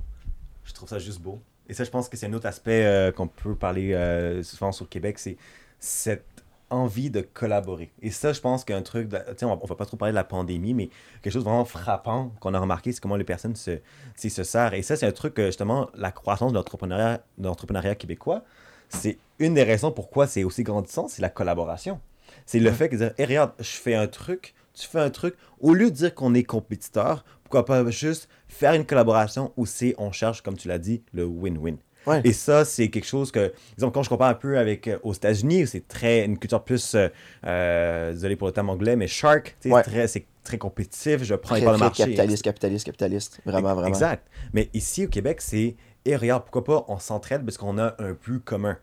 [0.64, 1.40] je trouve ça juste beau.
[1.68, 4.72] Et ça, je pense que c'est un autre aspect euh, qu'on peut parler euh, souvent
[4.72, 5.38] sur Québec, c'est
[5.80, 6.26] cette
[6.70, 7.92] envie de collaborer.
[8.02, 10.24] Et ça, je pense qu'un truc, de- on, on va pas trop parler de la
[10.24, 10.90] pandémie, mais
[11.22, 13.80] quelque chose de vraiment frappant qu'on a remarqué, c'est comment les personnes se,
[14.16, 14.74] se serrent.
[14.74, 18.44] Et ça, c'est un truc, que, justement, la croissance de l'entrepreneuriat québécois,
[18.90, 22.00] c'est une des raisons pourquoi c'est aussi grandissant, c'est la collaboration.
[22.46, 25.36] C'est le fait que dire, Hey, regarde, je fais un truc, tu fais un truc,
[25.60, 29.96] au lieu de dire qu'on est compétiteur, pourquoi pas juste faire une collaboration où c'est,
[29.98, 31.78] on cherche, comme tu l'as dit, le win-win.
[32.08, 32.22] Ouais.
[32.24, 35.14] Et ça, c'est quelque chose que, disons, quand je compare un peu avec euh, aux
[35.14, 37.10] États-Unis, où c'est très une culture plus, euh,
[37.46, 39.84] euh, désolé pour le terme anglais, mais shark, Ouais.
[39.84, 42.04] très- c'est très compétitif, je prends les parts de marché.
[42.04, 43.42] capitaliste, capitaliste, capitaliste.
[43.46, 43.88] Vraiment, vraiment.
[43.88, 44.28] Exact.
[44.54, 45.76] Mais ici, au Québec, c'est,
[46.06, 48.78] et regarde, pourquoi pas, on s'entraide parce qu'on a un plus commun.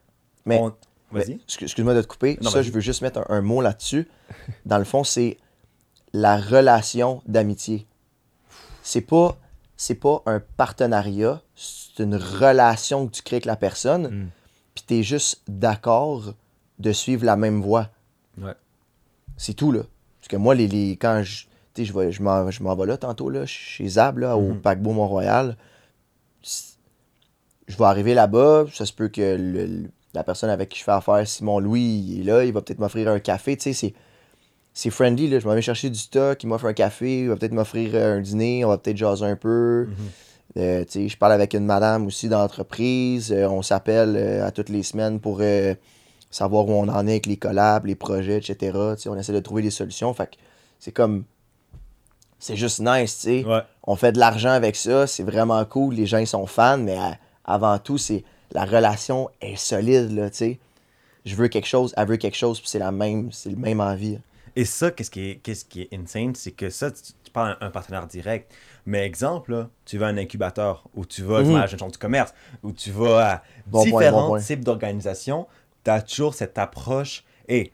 [0.46, 0.72] Mais- On-
[1.11, 1.36] Vas-y.
[1.46, 2.38] excu- Excuse-moi de te couper.
[2.42, 4.09] Non, ça, je veux juste mettre un, un mot là-dessus.
[4.66, 5.38] Dans le fond, c'est
[6.12, 7.86] la relation d'amitié.
[8.82, 9.36] C'est pas,
[9.76, 14.28] c'est pas un partenariat, c'est une relation que tu crées avec la personne, Mm.
[14.74, 16.34] puis tu es juste d'accord
[16.78, 17.88] de suivre la même voie.
[18.40, 18.54] Ouais.
[19.36, 19.82] C'est tout, là.
[20.20, 21.46] Parce que moi, les, les- quand je,
[21.76, 24.61] je, vais- je m'en je m'en vais là tantôt, là, chez Zab, là, au Mhm.
[24.61, 25.56] paquebot Mont-Royal,
[27.66, 30.92] je vais arriver là-bas, ça se peut que le- la personne avec qui je fais
[30.92, 33.94] affaire, Simon Louis, il est là, il va peut-être m'offrir un café, tu sais, c'est...
[34.74, 35.40] C'est friendly, là.
[35.40, 38.18] Je m'en vais chercher du stock, il m'offre un café, il va peut-être m'offrir euh,
[38.18, 39.88] un dîner, on va peut-être jaser un peu.
[39.88, 39.96] Mhm.
[40.56, 43.32] Euh, tu sais, je parle avec une madame aussi d'entreprise.
[43.32, 45.42] euh, on s'appelle euh, à toutes les semaines pour
[46.30, 48.56] savoir où on en est avec les collabs, les projets, etc.
[48.96, 50.12] Tu sais, on essaie de trouver des solutions.
[50.14, 50.36] Fait que
[50.78, 51.24] c'est comme.
[52.38, 53.44] C'est juste nice, tu sais.
[53.44, 53.62] Ouais.
[53.82, 55.94] On fait de l'argent avec ça, c'est vraiment cool.
[55.94, 56.96] Les gens ils sont fans, mais
[57.44, 58.22] avant tout, c'est
[58.53, 60.59] la relation est solide, là, tu sais.
[61.24, 63.80] Je veux quelque chose, elle veut quelque chose, puis c'est la même, c'est le même
[63.80, 64.18] envie.
[64.57, 67.57] Et ça, qu'est-ce qui est, qu'est-ce qui est insane, c'est que ça, tu, tu parles
[67.61, 68.53] un, un partenaire direct.
[68.86, 71.99] Mais exemple, là, tu vas à un incubateur, ou tu vas à la chambre du
[71.99, 72.32] commerce,
[72.62, 75.46] ou tu vas à Bon point, différents bon types d'organisations,
[75.84, 77.24] tu as toujours cette approche.
[77.49, 77.72] Et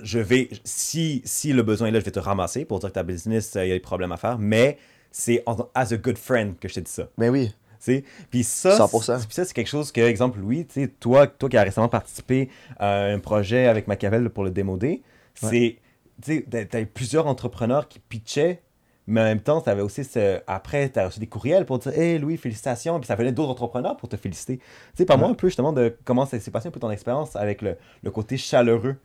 [0.00, 2.94] je vais, si, si le besoin est là, je vais te ramasser pour dire que
[2.94, 4.38] ta business, euh, il y a des problèmes à faire.
[4.38, 4.78] Mais
[5.10, 7.08] c'est en- as a good friend que je te dis ça.
[7.18, 7.52] Ben oui.
[7.84, 9.18] Tu Puis ça, 100%.
[9.18, 11.62] c'est- puis ça, c'est quelque chose que, exemple, Louis, tu sais, toi, toi qui as
[11.62, 15.02] récemment participé à un projet avec Machiavel pour le démodé,
[15.34, 15.78] c'est,
[16.24, 18.62] tu t'as plusieurs entrepreneurs qui pitchaient,
[19.08, 22.36] mais en même temps, aussi ce, après, t'as reçu des courriels pour dire, hey Louis,
[22.36, 24.58] félicitations, puis ça venait d'autres entrepreneurs pour te féliciter.
[24.58, 24.64] Tu
[24.94, 25.32] sais, parle-moi Ouais.
[25.32, 28.10] un peu justement de comment ça s'est passé un peu ton expérience avec le, le
[28.12, 28.96] côté chaleureux.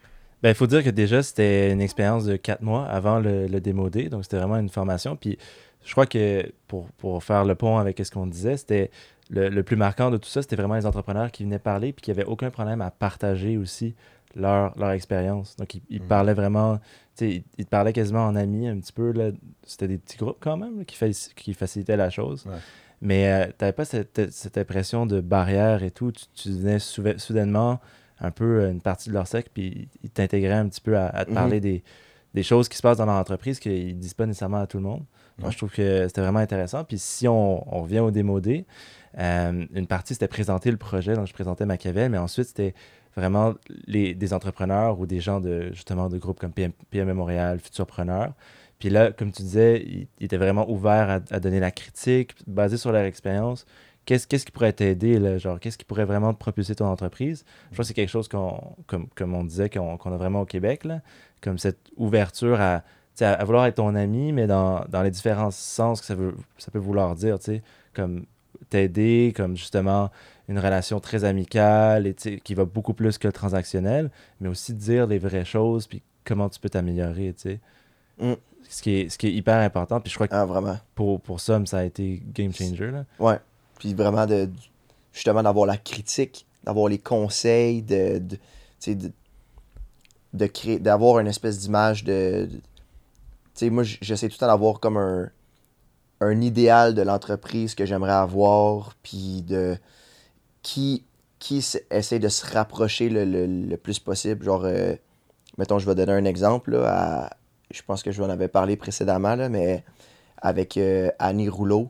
[0.43, 3.59] Ben, il faut dire que déjà, c'était une expérience de quatre mois avant le, le
[3.59, 4.07] démodé.
[4.07, 5.15] Donc, c'était vraiment une formation.
[5.15, 5.39] Puis,
[5.87, 8.91] je crois que pour, pour faire le pont avec ce qu'on disait, c'était
[9.29, 12.03] le, le plus marquant de tout ça, c'était vraiment les entrepreneurs qui venaient parler puis
[12.03, 13.95] qui n'avaient aucun problème à partager aussi
[14.35, 15.55] leur, leur expérience.
[15.55, 16.07] Donc, ils, ils Mhm.
[16.07, 16.83] parlaient vraiment, tu
[17.15, 19.11] sais, ils, ils te parlaient quasiment en amis un petit peu.
[19.11, 19.31] là.
[19.63, 20.97] C'était des petits groupes quand même là, qui,
[21.35, 22.45] qui facilitaient la chose.
[22.45, 22.57] Ouais.
[23.01, 26.11] Mais tu n'avais pas cette, cette impression de barrière et tout?
[26.11, 27.79] Tu, tu devenais souve- soudainement
[28.19, 31.07] un peu euh, une partie de leur cercle, puis ils t'intégraient un petit peu à,
[31.07, 31.35] à te Mhm.
[31.35, 31.83] parler des,
[32.33, 34.77] des choses qui se passent dans leur entreprise qu'ils ne disent pas nécessairement à tout
[34.77, 35.03] le monde?
[35.39, 36.83] Moi, je trouve que c'était vraiment intéressant.
[36.83, 38.65] Puis si on, revient au démodé,
[39.19, 41.13] euh, une partie, c'était présenter le projet.
[41.13, 42.73] Donc, je présentais Machiavel, mais ensuite, c'était
[43.15, 43.53] vraiment
[43.87, 48.33] les, des entrepreneurs ou des gens de, justement, de groupes comme PM, PME Montréal, Futurpreneurs.
[48.79, 52.77] Puis là, comme tu disais, ils, ils étaient vraiment ouverts à, donner la critique, basée
[52.77, 53.65] sur leur expérience.
[54.07, 55.37] Qu'est-ce, qui pourrait t'aider?
[55.37, 57.43] Genre, qu'est-ce qui pourrait vraiment te propulser ton entreprise?
[57.71, 60.45] Je pense que c'est quelque chose qu'on, comme, comme on disait, qu'on, a vraiment au
[60.45, 61.01] Québec, là.
[61.41, 62.83] Comme cette ouverture à,
[63.25, 66.35] à, à vouloir être ton ami, mais dans, dans les différents sens que ça, veut,
[66.57, 67.63] ça peut vouloir dire, tu sais.
[67.93, 68.25] Comme
[68.69, 70.09] t'aider, comme justement
[70.49, 74.09] une relation très amicale et qui va beaucoup plus que le transactionnel,
[74.39, 77.59] mais aussi dire les vraies choses puis comment tu peux t'améliorer, tu sais.
[78.19, 78.33] Mm.
[78.69, 79.99] Ce, qui est, ce qui est hyper important.
[79.99, 80.77] Puis je crois que Ah, vraiment.
[80.95, 82.91] pour, pour Somme, ça a été game changer.
[82.91, 83.05] Là.
[83.19, 83.39] Ouais.
[83.79, 84.49] Puis vraiment, de,
[85.13, 88.41] justement, d'avoir la critique, d'avoir les conseils, de, de, tu
[88.79, 89.11] sais, de,
[90.33, 92.49] de créer, d'avoir une espèce d'image de.
[93.59, 95.29] Sais, moi, j'essaie tout le temps d'avoir comme un,
[96.21, 99.77] un idéal de l'entreprise que j'aimerais avoir, puis de.
[100.63, 101.05] Qui,
[101.39, 104.43] qui essaie de se rapprocher le, le- le plus possible.
[104.43, 104.93] Genre, euh,
[105.57, 107.29] mettons, je vais donner un exemple, là, à-
[107.71, 109.83] je pense que je vous en avais parlé précédemment, là, mais
[110.41, 111.89] avec euh, Annie Rouleau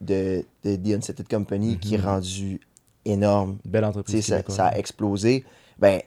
[0.00, 2.04] de, de The Unsettled Company qui est Mhm.
[2.04, 2.60] rendu
[3.04, 3.58] énorme.
[3.64, 4.26] Belle entreprise.
[4.26, 5.44] ça, ça a explosé.
[5.78, 6.00] Ben,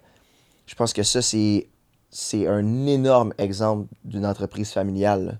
[0.66, 1.68] je pense que ça, c'est,
[2.16, 5.40] c'est un énorme exemple d'une entreprise familiale.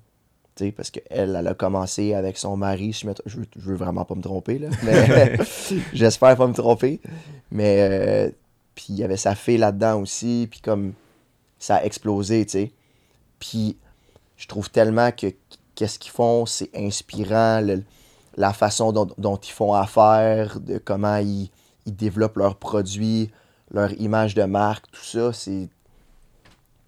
[0.76, 2.94] parce qu'elle, elle a commencé avec son mari.
[2.94, 4.70] Je, je, veux, je veux vraiment pas me tromper, là.
[4.84, 5.38] Mais
[5.94, 7.00] j'espère pas me tromper.
[7.52, 7.78] Mais,
[8.28, 8.32] euh,
[8.74, 10.48] puis il y avait sa fille là-dedans aussi.
[10.50, 10.94] Puis comme,
[11.60, 12.72] ça a explosé, tu sais.
[13.40, 13.78] Puis
[14.36, 15.28] je trouve tellement que
[15.76, 17.62] qu'est-ce qu'ils font, c'est inspirant.
[17.62, 17.84] le-
[18.36, 21.52] la façon dont, dont ils font affaire, de comment ils,
[21.86, 23.30] ils développent leurs produits,
[23.70, 25.70] leur image de marque, tout ça, c'est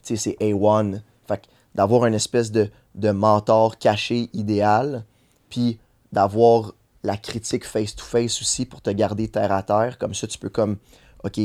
[0.07, 1.01] sais, c'est A1.
[1.27, 1.41] Fait
[1.73, 5.05] d'avoir une espèce de, de mentor caché idéal,
[5.49, 5.79] puis
[6.11, 9.97] d'avoir la critique face-to-face aussi pour te garder terre à terre.
[9.97, 10.77] Comme ça, tu peux comme,
[11.23, 11.39] OK,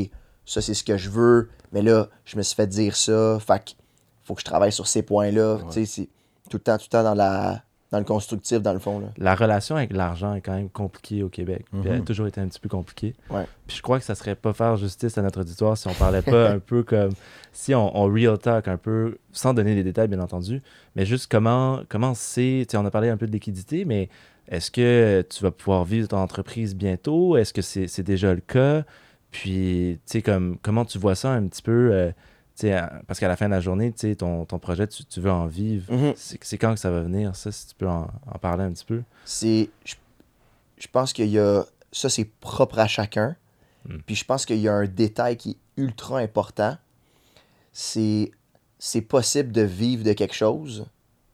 [0.45, 3.63] ça c'est ce que je veux, mais là, je me suis fait dire ça, fait
[3.63, 3.71] que
[4.23, 5.55] faut que je travaille sur ces points-là.
[5.55, 5.63] Ouais.
[5.67, 6.09] Tu sais, c'est
[6.49, 8.99] tout le temps, tout le temps dans, la, dans le constructif, dans le fond.
[8.99, 9.07] Là.
[9.17, 11.65] La relation avec l'argent est quand même compliquée au Québec.
[11.83, 12.05] Elle a Mhm.
[12.05, 13.13] toujours été un petit peu compliquée.
[13.29, 13.45] Ouais.
[13.67, 16.21] Puis je crois que ça serait pas faire justice à notre auditoire si on parlait
[16.21, 17.11] pas un peu comme.
[17.51, 20.61] Si on, on real talk un peu, sans donner les détails, bien entendu,
[20.95, 22.65] mais juste comment comment c'est.
[22.65, 24.07] Tu sais, on a parlé un peu de liquidité, mais
[24.47, 27.35] est-ce que tu vas pouvoir vivre ton entreprise bientôt?
[27.35, 28.83] Est-ce que c'est c'est déjà le cas?
[29.31, 31.89] Puis, tu sais, comme, comment tu vois ça un petit peu?
[31.93, 32.11] euh,
[32.63, 35.45] à- parce qu'à la fin de la journée, ton, ton projet, tu, tu veux en
[35.47, 35.91] vivre.
[35.91, 36.13] Mhm.
[36.15, 38.71] C'est c'est quand que ça va venir, ça, si tu peux en, en parler un
[38.71, 39.01] petit peu?
[39.25, 39.95] c'est je,
[40.77, 43.35] je pense qu'il y a ça c'est propre à chacun
[43.83, 43.97] Mm.
[44.05, 46.77] puis je pense qu'il y a un détail qui est ultra important
[47.73, 48.31] c'est
[48.79, 50.85] c'est possible de vivre de quelque chose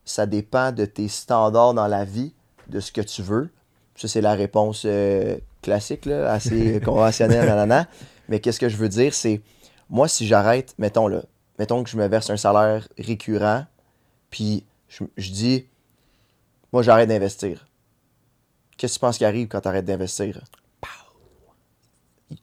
[0.06, 2.34] ça dépend de tes standards dans la vie
[2.70, 3.50] de ce que tu veux
[3.96, 7.88] ça c'est la réponse euh, classique là, assez conventionnelle nanana.
[8.30, 9.42] mais qu'est-ce que je veux dire c'est
[9.90, 11.24] moi si j'arrête mettons là
[11.60, 13.66] mettons que je me verse un salaire récurrent
[14.30, 15.66] puis je, dis
[16.72, 17.68] moi j'arrête d'investir
[18.78, 20.40] Qu'est-ce que tu penses qui arrive quand tu arrêtes d'investir?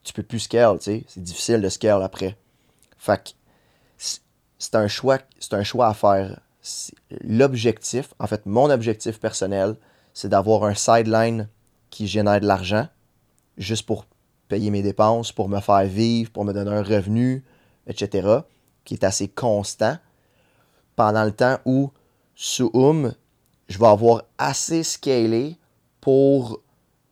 [0.03, 1.05] Tu peux plus scale, tu sais.
[1.07, 2.37] C'est difficile de scale après.
[2.99, 3.31] Fait que
[3.97, 6.41] c'est- un choix, c'est un choix à faire.
[7.21, 9.77] L'objectif, en fait, mon objectif personnel,
[10.13, 11.49] c'est d'avoir un sideline
[11.91, 12.89] qui génère de l'argent,
[13.59, 14.07] juste pour
[14.55, 17.43] payer mes dépenses, pour me faire vivre, pour me donner un revenu,
[17.89, 18.29] etc.,
[18.85, 19.97] qui est assez constant
[20.95, 21.91] pendant le temps où,
[22.37, 23.13] sous Oum,
[23.69, 25.57] je vais avoir assez scalé
[26.01, 26.61] pour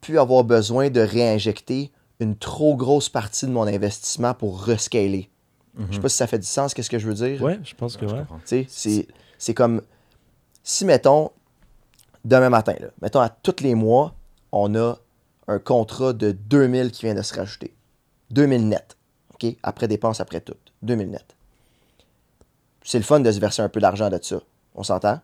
[0.01, 1.91] plus avoir besoin de réinjecter
[2.21, 5.29] une trop grosse partie de mon investissement pour rescaler.
[5.89, 7.43] Je sais pas si ça fait du sens, qu'est-ce que je veux dire?
[7.43, 8.07] Ouais, je pense que
[8.45, 9.07] c'est,
[9.39, 9.83] c'est comme
[10.63, 11.33] si, mettons,
[12.25, 14.15] demain matin, là, mettons à tous les mois,
[14.53, 14.99] on a
[15.53, 17.75] un contrat de 2000 qui vient de se rajouter.
[18.31, 18.97] 2000 net.
[19.35, 19.55] OK?
[19.63, 20.57] Après dépenses, après tout.
[20.83, 21.37] 2000 net.
[22.83, 24.41] C'est le fun de se verser un peu d'argent de ça.
[24.75, 25.21] On s'entend?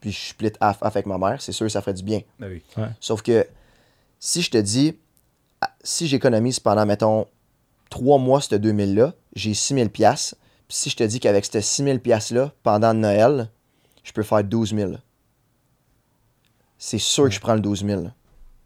[0.00, 1.42] Puis je split half, half avec ma mère.
[1.42, 2.22] C'est sûr, ça ferait du bien.
[2.38, 2.62] Ben oui.
[3.00, 3.46] Sauf que
[4.18, 4.96] si je te dis,
[5.60, 7.26] ah, si j'économise pendant, mettons,
[7.90, 10.34] 3 mois, ce 2000-là, j'ai 6000 pièces.
[10.68, 13.50] Puis si je te dis qu'avec ces 6000 pièces-là, pendant Noël,
[14.02, 14.92] je peux faire 12 000.
[16.78, 18.04] C'est sûr que je prends le 12 000.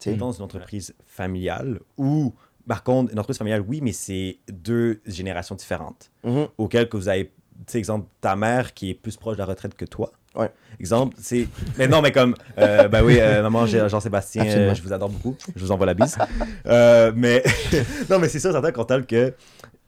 [0.01, 0.17] Tu sais.
[0.17, 2.35] Dans une entreprise familiale où
[2.67, 6.11] par contre, une entreprise familiale, oui, mais c'est deux générations différentes.
[6.25, 6.47] Mhm.
[6.57, 7.33] Auquel que vous avez, tu
[7.67, 10.13] sais, exemple, ta mère qui est plus proche de la retraite que toi.
[10.37, 10.53] Ouais.
[10.79, 11.49] Exemple, c'est.
[11.79, 12.37] Mais non, mais comme.
[12.59, 15.37] Euh, ben oui, euh, maman, Jean-Sébastien, euh, je vous adore beaucoup.
[15.57, 16.17] Je vous envoie la bise.
[16.67, 17.43] Euh, mais.
[18.11, 19.35] non, mais c'est sûr, certain, Comptable, que.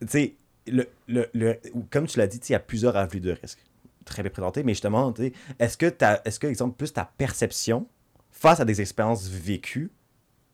[0.01, 0.35] Tu sais,
[0.67, 1.59] le, le, le-
[1.91, 3.61] comme tu l'as dit, il y a plusieurs avenues de risque.
[4.05, 7.09] Très bien présenté, mais justement, tu sais, est-ce que, t'as- est-ce que, exemple, plus ta
[7.17, 7.87] perception
[8.33, 9.93] face à des expériences vécues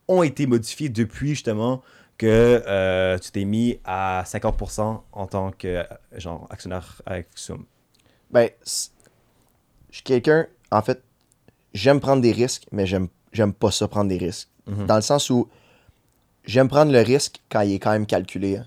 [0.09, 1.83] ont été modifiées depuis, justement,
[2.17, 5.85] que euh, tu t'es mis à 50% en tant que,
[6.17, 7.65] genre, actionnaire avec Zoom?
[8.31, 11.03] Ben, je suis quelqu'un, en fait,
[11.75, 14.49] j'aime prendre des risques, mais j'aime j'aime pas ça prendre des risques.
[14.67, 14.87] Mhm.
[14.87, 15.49] Dans le sens où
[16.45, 18.57] j'aime prendre le risque quand il est quand même calculé.
[18.57, 18.67] hein.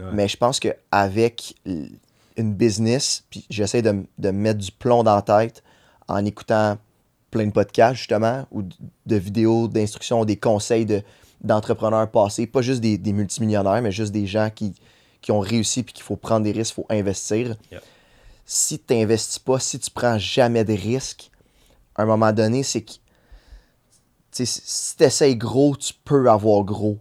[0.00, 0.10] Ouais.
[0.12, 5.14] Mais je pense qu'avec une business, puis j'essaie de, de me mettre du plomb dans
[5.14, 5.62] la tête
[6.08, 6.76] en écoutant
[7.30, 11.02] plein de podcasts, justement, ou de vidéos d'instruction, des conseils de-
[11.42, 14.74] d'entrepreneurs passés, pas juste des, des multimillionnaires, mais juste des gens qui,
[15.20, 17.56] qui ont réussi puis qu'il faut prendre des risques, il faut investir.
[17.70, 17.80] Yeah.
[18.44, 21.30] Si tu n'investis pas, si tu prends jamais de risques,
[21.94, 22.92] à un moment donné, c'est que
[24.32, 26.98] si- si tu essayes gros, tu peux avoir gros.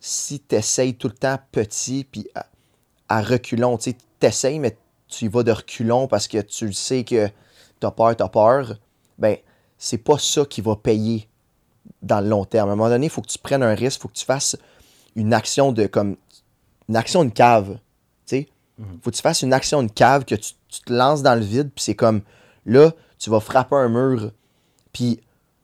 [0.00, 2.46] Si tu essayes tout le temps petit, puis à,
[3.08, 4.76] à reculons, tu essayes, mais
[5.08, 7.28] tu y vas de reculons parce que tu le sais que
[7.80, 8.78] tu as peur, tu as peur,
[9.18, 9.36] ben,
[9.82, 11.28] c'est pas ça qui va payer
[12.02, 12.68] dans le long terme.
[12.68, 14.24] À un moment donné, il faut que tu prennes un risque, il faut que tu
[14.24, 14.56] fasses
[15.16, 16.16] une action de comme
[16.88, 17.80] une action de cave.
[18.24, 18.48] Tu sais,
[19.02, 21.40] faut que tu fasses une action de cave que tu, tu te lances dans le
[21.40, 22.22] vide, puis c'est comme
[22.64, 24.30] là, tu vas frapper un mur,
[24.92, 25.20] puis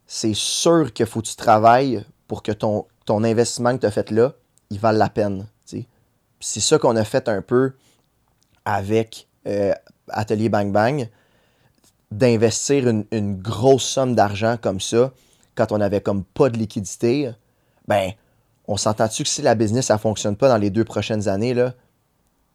[0.08, 3.92] c'est sûr qu'il faut que tu travailles pour que ton, ton investissement que tu as
[3.92, 4.32] fait là,
[4.70, 5.46] il vale la peine.
[6.40, 7.72] C'est ça qu'on a fait un peu
[8.64, 9.74] avec euh,
[10.08, 11.08] Atelier Bang Bang,
[12.10, 15.12] d'investir une, une grosse somme d'argent comme ça,
[15.54, 17.30] quand on avait comme pas de liquidité,
[17.86, 18.12] ben,
[18.66, 21.74] on s'entend-tu que si la business, ça fonctionne pas dans les deux prochaines années, là,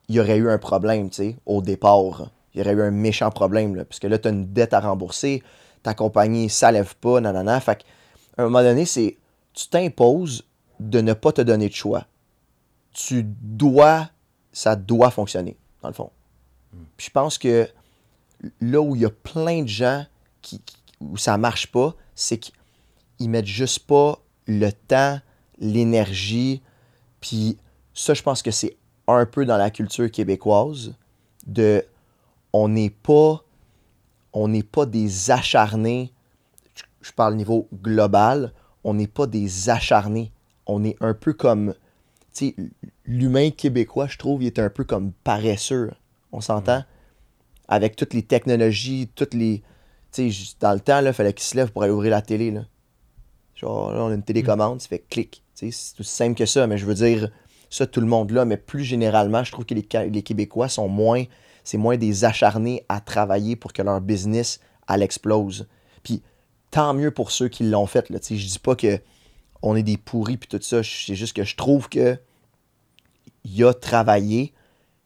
[0.08, 2.30] il y aurait eu un problème, tu sais, au départ.
[2.54, 4.74] Il y aurait eu un méchant problème, là, parce que là, tu as une dette
[4.74, 5.44] à rembourser,
[5.82, 7.60] ta compagnie, ça lève pas, nanana.
[7.60, 7.86] Fait qu'à
[8.38, 9.18] un moment donné, c'est
[9.54, 10.44] tu t'imposes
[10.80, 12.06] de ne pas te donner de choix.
[12.94, 14.10] Tu dois,
[14.52, 16.12] ça doit fonctionner, dans le fond.
[16.98, 17.68] Puis je pense que
[18.62, 20.06] là où il y a plein de gens
[20.42, 20.62] qui,
[21.00, 25.20] où ça marche pas, c'est qu'ils mettent juste pas le temps,
[25.60, 26.62] l'énergie,
[27.22, 27.58] puis
[27.94, 28.76] ça, je pense que c'est
[29.08, 30.94] un peu dans la culture québécoise
[31.46, 31.86] de
[32.52, 33.44] on n'est pas
[34.34, 36.12] on n'est pas des acharnés.
[37.02, 40.32] Je- parle au niveau global on n'est pas des acharnés.
[40.66, 41.74] On est un peu comme
[43.06, 45.92] l'humain québécois je trouve il est un peu comme paresseux.
[46.32, 46.84] On s'entend?
[47.68, 49.62] Avec toutes les technologies toutes les
[50.12, 52.52] tu sais dans le temps là fallait qu'il se lève pour aller ouvrir la télé
[52.52, 52.66] là.
[53.56, 55.44] Genre là on a une télécommande ça fait clic.
[55.54, 57.30] C'est aussi simple que ça mais je veux dire
[57.70, 59.84] ça tout le monde là mais plus généralement je trouve que les,
[60.24, 61.24] québécois sont moins
[61.64, 64.60] c'est moins des acharnés à travailler pour que leur business
[64.90, 65.68] elle explose.
[66.04, 66.22] Puis
[66.72, 68.20] tant mieux pour ceux qui l'ont fait là.
[68.22, 69.00] Je dis pas que
[69.62, 72.18] on est des pourris puis tout ça c'est juste que je trouve que
[73.46, 74.54] il a travaillé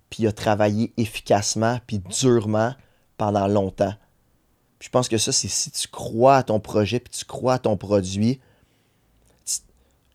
[0.09, 2.73] puis a travaillé efficacement puis durement
[3.17, 3.93] pendant longtemps
[4.79, 7.59] je pense que ça c'est si tu crois à ton projet puis tu crois à
[7.59, 8.39] ton produit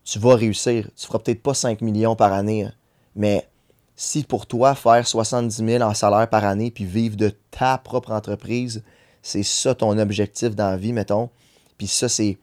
[0.04, 2.72] tu, vas réussir tu feras peut-être pas 5 millions par année hein,
[3.14, 3.48] mais
[3.96, 8.12] si pour toi faire 70 000 en salaire par année puis vivre de ta propre
[8.12, 8.82] entreprise
[9.22, 11.30] c'est ça ton objectif dans la vie mettons
[11.78, 12.38] puis ça c'est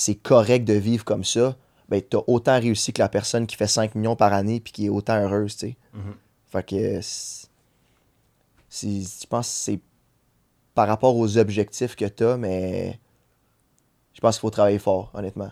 [0.00, 1.56] c'est correct de vivre comme ça,
[1.90, 4.72] ben, tu as autant réussi que la personne qui fait 5 millions par année puis
[4.72, 5.76] qui est autant heureuse, tu sais.
[5.92, 6.14] Mhm.
[6.50, 7.46] Fait que je
[9.28, 9.80] pense que c'est
[10.74, 12.98] par rapport aux objectifs que tu as, mais
[14.14, 15.50] je pense qu'il faut travailler fort, honnêtement.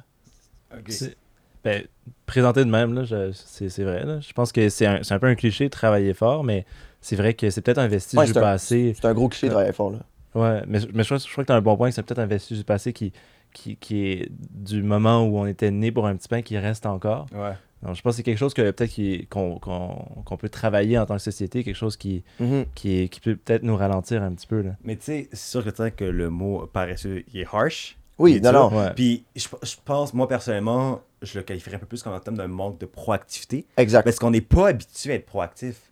[1.64, 1.84] Ben,
[2.26, 4.04] présenté de même, c'est c'est vrai.
[4.04, 4.20] là.
[4.20, 6.64] Je pense que c'est un, c'est un peu un cliché de travailler fort, mais
[7.00, 8.94] c'est vrai que c'est peut-être un vestige Ouais, du un- passé.
[8.96, 9.98] C'est un gros cliché de travailler fort, là.
[10.34, 12.02] Ouais, mais, mais je, crois, je crois que tu as un bon point, que c'est
[12.02, 13.12] peut-être un vestige du passé qui,
[13.52, 16.86] qui, qui est du moment où on était né pour un petit pain qui reste
[16.86, 17.26] encore.
[17.32, 17.54] Ouais.
[17.82, 21.22] Donc, je pense que c'est quelque chose que peut-être qu'on peut travailler en tant que
[21.22, 22.66] société, quelque chose qui, Mhm.
[22.74, 24.62] qui, peut peut-être nous ralentir un petit peu.
[24.62, 24.72] Là.
[24.82, 27.96] Mais tu sais, c'est sûr que, tu sais que le mot paresseux, il est harsh.
[28.18, 28.76] Oui, non, non.
[28.76, 28.92] Ouais.
[28.94, 32.36] Puis je, je pense, moi personnellement, je le qualifierais un peu plus comme un terme
[32.36, 33.64] d'un manque de proactivité.
[33.76, 34.02] Exact.
[34.02, 35.87] Parce qu'on n'est pas habitué à être proactif.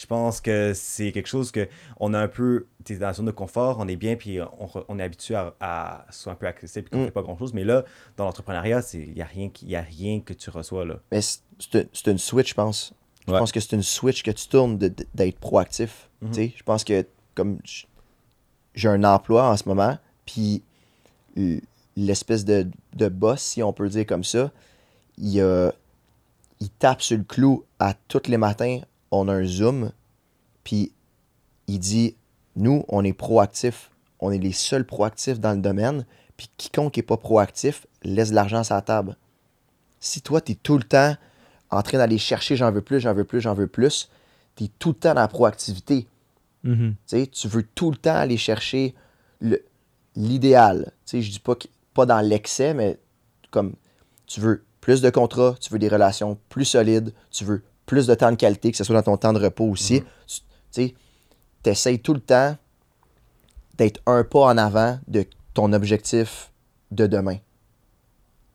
[0.00, 3.26] Je pense que c'est quelque chose que on a un peu, t'es dans la zone
[3.26, 4.38] de confort, on est bien, puis
[4.88, 7.06] on, est habitué à, à soit un peu accessible, puis qu'on Mm.
[7.06, 7.52] fait pas grand chose.
[7.52, 7.84] Mais là,
[8.16, 11.00] dans l'entrepreneuriat, il n'y a, rien qui- y a rien que tu reçois là.
[11.12, 12.94] Mais c'est une- switch, je pense.
[13.26, 13.38] Je Ouais.
[13.38, 16.08] pense que c'est une switch que tu tournes d'être proactif.
[16.22, 16.32] Mhm.
[16.32, 17.58] Sais, Je pense que comme
[18.74, 20.62] j'ai un emploi en ce moment, puis
[21.96, 24.50] l'espèce de, de boss, si on peut dire comme ça,
[25.18, 25.72] il
[26.62, 28.80] il tape sur le clou à tous les matins.
[29.10, 29.92] On a un Zoom.
[30.64, 30.92] Puis
[31.66, 32.16] il dit
[32.56, 33.90] Nous, on est proactifs.
[34.20, 36.04] On est les seuls proactifs dans le domaine.
[36.36, 39.16] Puis quiconque n'est pas proactif laisse de l'argent sur la table.
[40.00, 41.14] Si toi, tu es tout le temps
[41.70, 44.08] en train d'aller chercher j'en veux plus, j'en veux plus, j'en veux plus,
[44.56, 46.06] tu es tout le temps dans la proactivité.
[46.64, 46.94] Mhm.
[47.06, 48.94] Tu veux tout le temps aller chercher
[50.16, 50.92] l'idéal.
[51.10, 52.98] Je dis pas, que- pas dans l'excès, mais
[53.50, 53.74] comme
[54.26, 58.14] tu veux plus de contrats, tu veux des relations plus solides, tu veux plus de
[58.14, 60.02] temps de qualité, que ce soit dans ton temps de repos aussi.
[60.28, 60.94] Tu sais,
[61.64, 62.56] essayes tout le temps
[63.76, 65.24] d'être un pas en avant de
[65.54, 66.52] ton objectif
[66.92, 67.38] de demain.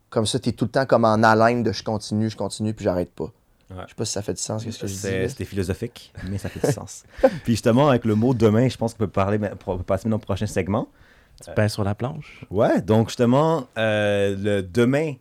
[0.09, 2.73] Comme ça, tu es tout le temps comme en haleine de je continue, je continue,
[2.73, 3.25] puis j'arrête pas.
[3.25, 3.81] Ouais.
[3.83, 4.99] Je sais pas si ça fait du sens, qu'est-ce que je dis.
[4.99, 5.27] C'est- là.
[5.29, 7.03] C'était philosophique, mais ça fait du sens.
[7.43, 10.15] Puis justement, avec le mot demain, je pense qu'on peut parler, on peut passer maintenant
[10.17, 10.87] au prochain segment.
[11.43, 12.45] Tu pèses sur la planche.
[12.49, 15.15] Ouais, donc justement, euh, le demain,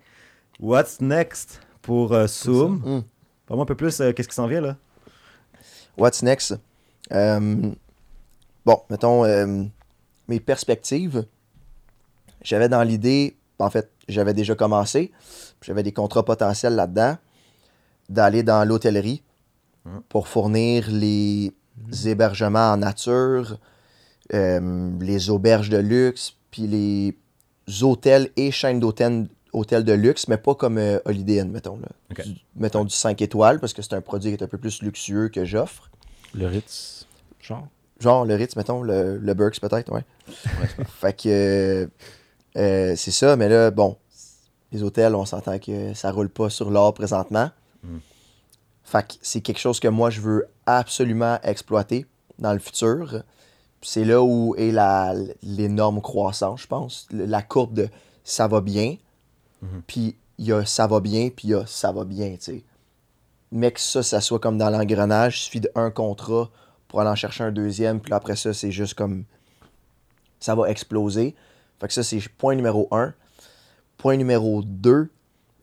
[0.60, 3.02] what's next pour euh, Zoom?
[3.46, 4.76] Parle-moi un peu plus, euh, qu'est-ce qui s'en vient là?
[5.96, 6.54] What's next?
[7.12, 7.70] Euh,
[8.64, 9.64] bon, mettons, euh,
[10.28, 11.26] mes perspectives.
[12.42, 15.12] J'avais dans l'idée, en fait, j'avais déjà commencé,
[15.62, 17.16] j'avais des contrats potentiels là-dedans,
[18.08, 19.22] d'aller dans l'hôtellerie
[19.86, 20.00] Mhm.
[20.08, 21.52] pour fournir les
[22.06, 23.58] hébergements en nature,
[24.30, 27.14] les auberges de luxe, puis les
[27.82, 31.78] hôtels et chaînes d'hôtels hôtels de luxe, mais pas comme euh, Holiday Inn, mettons.
[31.78, 31.88] Là.
[32.10, 32.26] Ok.
[32.26, 34.82] Du- mettons du 5 étoiles, parce que c'est un produit qui est un peu plus
[34.82, 35.90] luxueux que j'offre.
[36.34, 37.06] Le Ritz,
[37.40, 37.66] genre?
[38.00, 40.04] Genre le Ritz, mettons, le, le Burks peut-être, ouais.
[41.00, 41.86] fait que euh,
[42.56, 43.96] euh, c'est ça, mais là, bon,
[44.72, 47.50] les hôtels, on s'entend que ça roule pas sur l'or présentement.
[47.82, 47.98] Mm.
[48.82, 52.06] Fait que c'est quelque chose que moi, je veux absolument exploiter
[52.38, 53.22] dans le futur.
[53.82, 54.74] C'est là où est
[55.42, 57.06] l'énorme croissance, je pense.
[57.12, 57.88] La courbe de
[58.24, 58.96] ça va bien,
[59.64, 59.82] Mhm.
[59.86, 62.38] puis il y a ça va bien, puis il y a ça va bien, tu
[62.40, 62.64] sais.
[63.52, 66.50] Mais que ça, ça soit comme dans l'engrenage, il suffit d'un contrat
[66.88, 69.24] pour aller en chercher un deuxième, puis après ça, c'est juste comme.
[70.40, 71.34] Ça va exploser.
[71.80, 73.14] Fait que ça, c'est point numéro un.
[73.96, 75.08] Point numéro deux,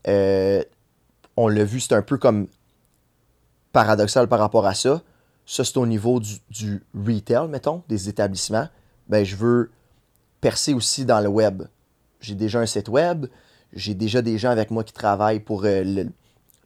[0.07, 0.63] euh,
[1.37, 2.47] on l'a vu, c'est un peu comme
[3.71, 5.01] paradoxal par rapport à ça.
[5.45, 8.67] Ça, c'est au niveau du, du retail, mettons, des établissements.
[9.07, 9.71] Ben, je veux
[10.39, 11.63] percer aussi dans le web.
[12.19, 13.27] J'ai déjà un site web,
[13.73, 16.09] j'ai déjà des gens avec moi qui travaillent pour euh, le,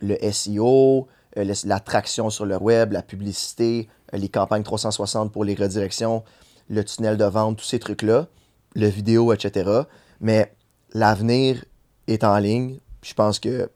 [0.02, 5.32] le SEO, euh, le- la traction sur le web, la publicité, euh, les campagnes 360
[5.32, 6.24] pour les redirections,
[6.70, 8.28] le tunnel de vente, tous ces trucs-là,
[8.76, 9.82] le vidéo, etc.
[10.20, 10.54] Mais
[10.94, 11.64] l'avenir
[12.08, 12.80] est en ligne.
[13.04, 13.70] Je pense que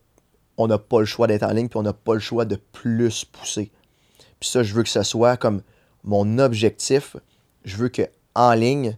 [0.57, 2.55] on n'a pas le choix d'être en ligne, puis on n'a pas le choix de
[2.57, 3.71] plus pousser.
[4.39, 5.61] Puis ça, je veux que ce soit comme
[6.03, 7.15] mon objectif.
[7.63, 8.01] Je veux que
[8.35, 8.97] en ligne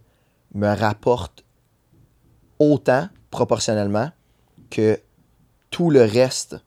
[0.54, 1.44] me rapporte
[2.60, 4.12] autant proportionnellement
[4.72, 5.00] que
[5.70, 6.58] tout le reste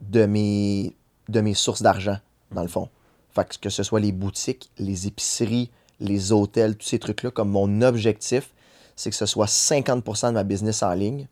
[0.00, 0.96] de mes,
[1.28, 2.18] de mes sources d'argent,
[2.50, 2.88] dans le fond.
[3.32, 5.70] Fait que, que ce soit les boutiques, les épiceries,
[6.00, 8.50] les hôtels, tous ces trucs-là, comme mon objectif,
[8.96, 11.28] c'est que ce soit 50% de ma business en ligne,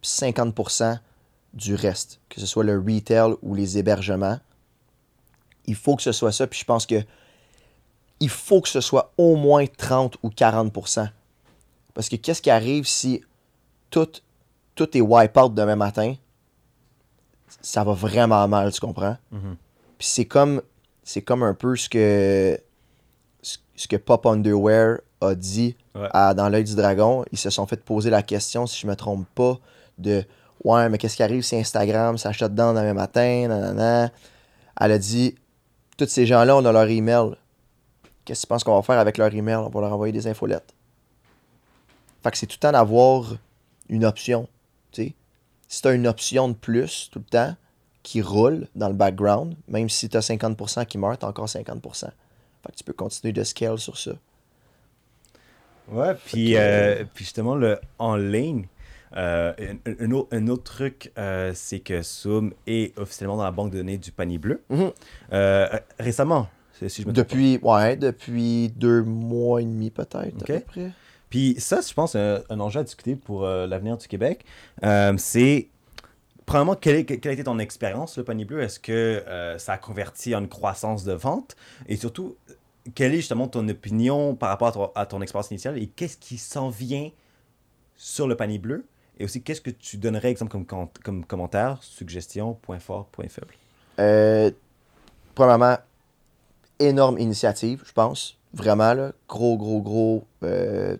[0.00, 0.98] puis 50%
[1.54, 4.38] du reste, que ce soit le retail ou les hébergements.
[5.66, 7.02] Il faut que ce soit ça, puis je pense que
[8.20, 11.08] il faut que ce soit au moins 30 ou 40%.
[11.92, 13.22] Parce que qu'est-ce qui arrive si
[13.90, 14.08] tout,
[14.76, 16.14] tout est wipe out demain matin?
[17.60, 19.16] Ça va vraiment mal, tu comprends?
[19.32, 19.56] Mhm.
[19.98, 20.62] Puis c'est comme,
[21.02, 22.58] c'est comme un peu ce que,
[23.42, 26.08] ce ce que Pop Underwear a dit Ouais.
[26.12, 27.24] à- dans l'œil du dragon.
[27.32, 29.58] Ils se sont fait poser la question, si je me trompe pas,
[29.98, 30.24] de
[30.64, 33.46] Ouais, mais qu'est-ce qui arrive si Instagram s'achète dedans demain matin?
[33.48, 34.10] Nanana.
[34.80, 35.34] Elle a dit
[35.96, 37.36] Tous ces gens-là, on a leur email.
[38.24, 39.56] Qu'est-ce que tu penses qu'on va faire avec leur email?
[39.56, 40.74] On va leur envoyer des infolettes.
[42.22, 43.34] Fait que c'est tout le temps d'avoir
[43.88, 44.48] une option.
[45.84, 47.56] As une option de plus tout le temps
[48.02, 52.00] qui roule dans le background, même si tu as 50% qui meurt, tu encore 50%.
[52.06, 54.12] Fait que tu peux continuer de scale sur ça.
[55.88, 58.66] Ouais, puis, que- euh, puis justement, le en ligne,
[59.16, 59.52] euh,
[59.86, 63.70] un, un autre, un autre truc, euh, c'est que Zoom est officiellement dans la banque
[63.72, 64.62] de données du panier bleu.
[64.68, 64.90] Mhm.
[65.32, 67.12] Euh, récemment, si je me pas.
[67.12, 70.90] Depuis, ouais, depuis deux mois et demi peut-être, à peu près.
[71.36, 74.46] Puis ça, je pense, un, un enjeu à discuter pour euh, l'avenir du Québec.
[74.82, 75.68] Euh, c'est,
[76.46, 78.62] premièrement, quelle, quelle a été ton expérience, le panier bleu?
[78.62, 81.54] Est-ce que euh, ça a converti en une croissance de vente?
[81.88, 82.38] Et surtout,
[82.94, 85.76] quelle est justement ton opinion par rapport à ton, expérience initiale?
[85.76, 87.10] Et qu'est-ce qui s'en vient
[87.98, 88.86] sur le panier bleu?
[89.18, 93.28] Et aussi, qu'est-ce que tu donnerais, exemple, comme, com- comme commentaire, suggestion, point fort, point
[93.28, 93.52] faible?
[93.98, 94.50] Euh,
[95.34, 95.76] premièrement,
[96.78, 98.38] énorme initiative, je pense.
[98.54, 99.10] Vraiment.
[99.28, 100.96] Gros, gros, gros, euh,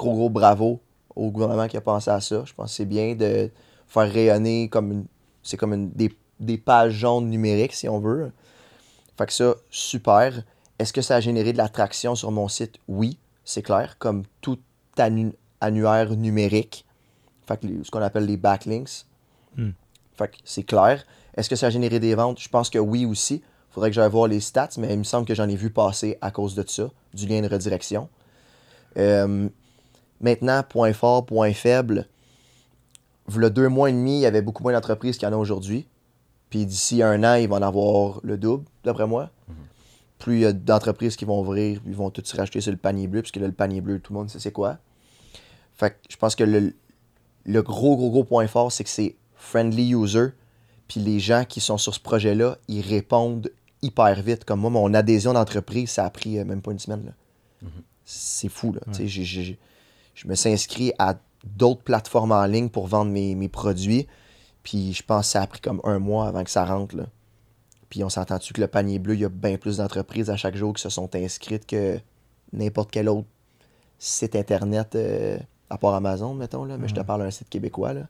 [0.00, 0.80] gros, gros bravo
[1.14, 2.42] au gouvernement qui a pensé à ça.
[2.44, 3.50] Je pense que c'est bien de
[3.86, 5.04] faire rayonner comme une.
[5.42, 8.32] C'est comme une des des pages jaunes numériques, si on veut.
[9.18, 10.42] Fait que ça, super.
[10.78, 12.76] Est-ce que ça a généré de l'attraction sur mon site?
[12.88, 14.58] Oui, c'est clair, comme tout
[14.96, 16.86] annu- annuaire numérique.
[17.46, 19.04] Fait que les- ce qu'on appelle les backlinks.
[19.56, 19.72] Hmm.
[20.16, 21.04] Fait que c'est clair.
[21.36, 22.40] Est-ce que ça a généré des ventes?
[22.40, 23.42] Je pense que oui aussi.
[23.70, 26.16] Faudrait que j'aille voir les stats, mais il me semble que j'en ai vu passer
[26.22, 28.08] à cause de ça, du lien de redirection.
[28.96, 29.48] Euh,
[30.20, 32.06] maintenant, point fort, point faible.
[33.26, 35.38] V'là deux mois et demi, il y avait beaucoup moins d'entreprises qu'il y en a
[35.38, 35.86] aujourd'hui.
[36.50, 39.30] Puis d'ici un an, ils vont en avoir le double, d'après moi.
[40.18, 42.76] Plus il y a d'entreprises qui vont ouvrir, ils vont tous se racheter sur le
[42.76, 44.78] panier bleu, puisque là, le panier bleu, tout le monde sait c'est quoi.
[45.74, 46.74] Fait que je pense que le,
[47.46, 50.28] le gros, gros, gros point fort, c'est que c'est friendly user.
[50.88, 53.50] Puis les gens qui sont sur ce projet-là, ils répondent
[53.80, 54.44] hyper vite.
[54.44, 57.04] Comme moi, mon adhésion d'entreprise, ça a pris euh, même pas une semaine.
[57.06, 57.12] là.
[58.04, 58.80] C'est fou, là.
[58.86, 59.58] Tu sais, j'ai- j'ai-
[60.20, 61.14] je me suis inscrit à
[61.56, 64.06] d'autres plateformes en ligne pour vendre mes, mes produits.
[64.62, 66.94] Puis je pense que ça a pris comme un mois avant que ça rentre.
[66.96, 67.04] Là.
[67.88, 70.54] Puis on s'entend-tu que le panier bleu, il y a bien plus d'entreprises à chaque
[70.56, 71.98] jour qui se sont inscrites que
[72.52, 73.26] n'importe quel autre
[73.98, 75.38] site internet, euh,
[75.70, 76.64] à part Amazon, mettons.
[76.64, 76.76] Là.
[76.76, 77.94] Mais je te parle d'un site québécois.
[77.94, 78.02] Là.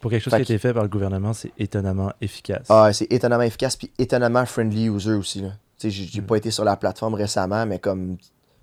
[0.00, 2.66] Pour quelque chose Fait qui a été fait par le gouvernement, c'est étonnamment efficace.
[2.68, 5.40] Ah, c'est étonnamment efficace puis étonnamment friendly user aussi.
[5.40, 5.50] Là.
[5.78, 6.26] Tu sais, j'ai j'ai Mm.
[6.26, 8.18] pas été sur la plateforme récemment, mais comme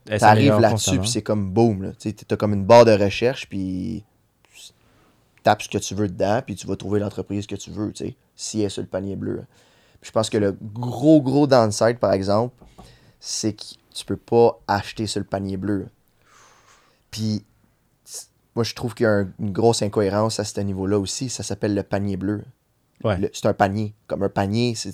[0.08, 1.84] T'arrives s'améliore là-dessus, puis c'est comme boom.
[1.84, 1.92] Là.
[2.00, 4.04] Tu as comme une barre de recherche, puis
[4.54, 4.72] tu
[5.44, 8.06] tapes ce que tu veux dedans, puis tu vas trouver l'entreprise que tu veux, tu
[8.08, 9.44] sais, si elle est sur le panier bleu.
[10.02, 12.56] Puis je pense que le gros, gros downside, par exemple,
[13.20, 15.88] c'est que tu peux pas acheter sur le panier bleu.
[17.12, 17.44] Puis
[18.56, 21.30] moi, je trouve qu'il y a un- une grosse incohérence à ce niveau-là aussi.
[21.30, 22.44] Ça s'appelle le panier bleu.
[23.04, 23.18] Ouais.
[23.18, 23.94] Le- C'est un panier.
[24.08, 24.94] Comme un panier, c'est.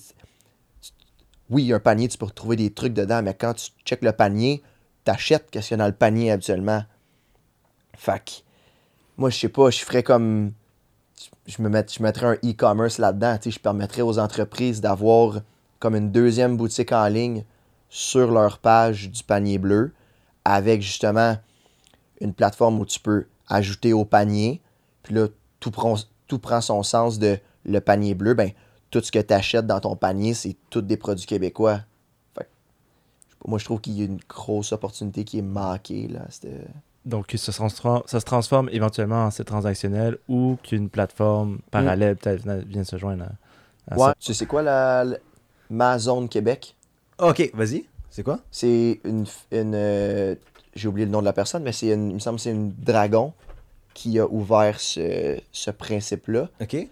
[1.49, 4.64] Oui, un panier, tu peux retrouver des trucs dedans, mais quand tu checkes le panier,
[5.04, 6.84] t'achètes qu'est-ce qu'il y a dans le panier habituellement?
[8.06, 8.12] Que,
[9.18, 10.54] moi, je sais pas, je ferais comme.
[11.45, 13.38] Je, me mettrais un e-commerce là-dedans.
[13.45, 15.41] Je permettrais aux entreprises d'avoir
[15.80, 17.43] comme une deuxième boutique en ligne
[17.89, 19.93] sur leur page du panier bleu
[20.45, 21.38] avec justement
[22.22, 24.62] une plateforme où tu peux ajouter au panier.
[25.04, 25.28] Puis là,
[25.60, 25.95] tout prend,
[26.28, 28.34] tout prend son sens de le panier bleu.
[28.34, 28.51] Ben,
[28.89, 31.82] tout ce que tu achètes dans ton panier, c'est tous des produits québécois.
[32.38, 32.49] Fait que,
[33.26, 36.07] je sais pas, moi, je trouve qu'il y a une grosse opportunité qui est manquée.
[36.07, 36.67] Là, C'était-
[37.05, 41.59] Donc, que ça se, transforme, ça se transforme éventuellement en site transactionnel ou qu'une plateforme
[41.71, 43.25] parallèle peut-être vient- vienne se joindre
[43.87, 44.15] à, à Ouais, ça.
[44.19, 45.17] tu sais, quoi la, la-
[45.69, 46.75] ma zone Québec?
[47.19, 47.85] Ok, vas-y.
[48.09, 48.39] C'est quoi?
[48.51, 49.25] C'est une.
[49.51, 50.35] une euh,
[50.75, 52.51] J'ai oublié le nom de la personne, mais c'est une, il me semble que c'est
[52.51, 53.33] une dragon
[53.93, 56.49] qui a ouvert ce, ce principe-là.
[56.61, 56.87] Ok.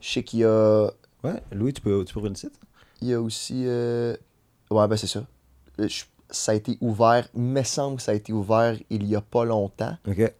[0.00, 0.90] Je sais qu'il y a.
[1.22, 2.58] Ouais, Louis, tu peux, tu peux ouvrir le site?
[3.02, 3.64] Il y a aussi.
[3.66, 4.16] euh,
[4.70, 5.24] Ouais, ben c'est ça.
[5.80, 9.06] Euh, je- Ça a été ouvert, il me semble que ça a été ouvert il
[9.06, 9.96] y a pas longtemps.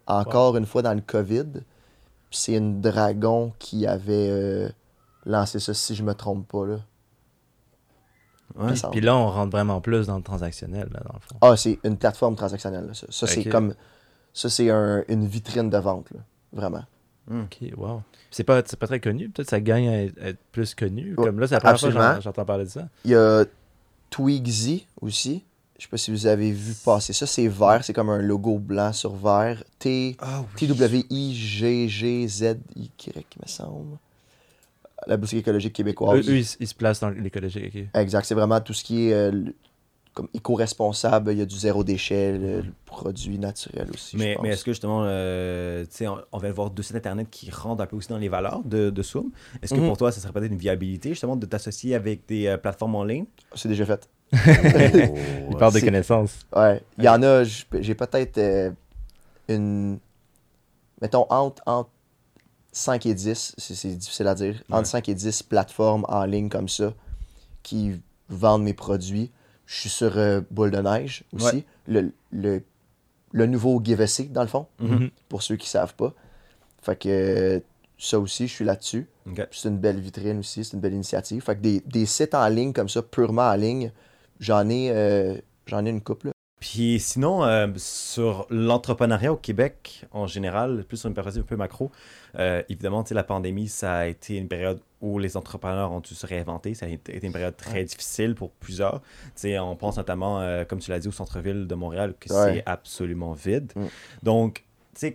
[0.07, 1.45] Encore une fois dans le COVID.
[1.53, 1.62] Puis
[2.30, 4.68] c'est une dragon qui avait euh,
[5.24, 6.66] lancé ça, si je me trompe pas.
[6.66, 6.76] Là.
[8.57, 8.72] Ouais.
[8.93, 11.37] Puis là, on rentre vraiment plus dans le transactionnel, là, dans le fond.
[11.41, 12.87] Ah, c'est une plateforme transactionnelle.
[12.87, 13.74] là, ça, Ça, c'est comme.
[14.32, 16.20] Ça, c'est un- une vitrine de vente, là,
[16.53, 16.85] vraiment.
[17.30, 18.03] Ok, wow.
[18.30, 19.28] C'est pas, c'est pas très connu.
[19.28, 21.14] Peut-être que ça gagne à être, à être plus connu.
[21.16, 22.20] Ouais, Comme là, c'est la première absolument.
[22.20, 22.89] j'entends parler de ça.
[23.05, 23.45] Il y a
[24.15, 25.43] Twigsy aussi.
[25.77, 27.27] Je sais pas si vous avez vu passer ça.
[27.27, 29.65] C'est vert, c'est comme un logo blanc sur vert.
[29.81, 30.17] T.
[30.21, 32.59] Ah T-W-I-G-G-Z-Y,
[33.43, 33.99] me semble.
[35.07, 36.29] La boutique écologique Eux, québécoise.
[36.29, 37.67] eux, ils, s- ils se placent dans l'écologie.
[37.67, 38.01] ok.
[38.01, 39.33] Exact, c'est vraiment tout ce qui est euh,
[40.15, 41.33] comme éco-responsable.
[41.33, 44.17] Il y a du zéro déchet, le, le produit naturel aussi.
[44.17, 44.47] Mais, je mais pense.
[44.59, 47.83] est-ce que justement, euh, tu sais, on, on va voir deux sites internet qui rentrent
[47.83, 49.31] un peu aussi dans les valeurs de, de Zoom.
[49.62, 49.89] Est-ce que Mhm.
[49.89, 53.05] pour toi, ça serait peut-être une viabilité justement de t'associer avec des euh, plateformes en
[53.05, 53.27] ligne?
[53.55, 54.09] C'est déjà fait.
[54.33, 56.47] Ils parlent de C'est- connaissances.
[56.55, 56.83] Ouais.
[56.99, 58.71] Il y en a, j'ai peut-être euh,
[59.49, 59.99] une.
[61.01, 61.91] Mettons, entre, entre
[62.73, 64.77] 5 et 10, c'est c'est difficile à dire, Ouais.
[64.77, 66.93] entre 5 et 10 plateformes en ligne comme ça
[67.62, 69.31] qui vendent mes produits.
[69.67, 71.57] Je suis sur euh, Boule de Neige aussi.
[71.57, 71.65] Ouais.
[71.87, 72.62] Le, le,
[73.33, 75.11] le nouveau Seat, dans le fond, Mhm.
[75.29, 76.12] pour ceux qui savent pas.
[76.83, 77.61] Fait que euh,
[77.99, 79.07] ça aussi, je suis là-dessus.
[79.53, 81.43] C'est une belle vitrine aussi, c'est une belle initiative.
[81.43, 83.91] Fait que des, des sites en ligne comme ça, purement en ligne,
[84.39, 86.33] j'en ai, euh, j'en ai une couple.
[86.65, 91.57] Puis sinon, euh, sur l'entrepreneuriat au Québec en général, plus sur une perspective un peu
[91.57, 91.93] macro,
[92.39, 96.27] euh, évidemment, la pandémie, ça a été une période où les entrepreneurs ont dû se
[96.27, 96.73] réinventer.
[96.73, 99.03] Ça a été une période très difficile pour plusieurs.
[99.03, 102.33] Tu sais, on pense notamment, euh, comme tu l'as dit, au centre-ville de Montréal, que
[102.33, 102.55] Ouais.
[102.55, 103.71] c'est absolument vide.
[103.77, 103.85] Mm.
[104.23, 104.65] Donc,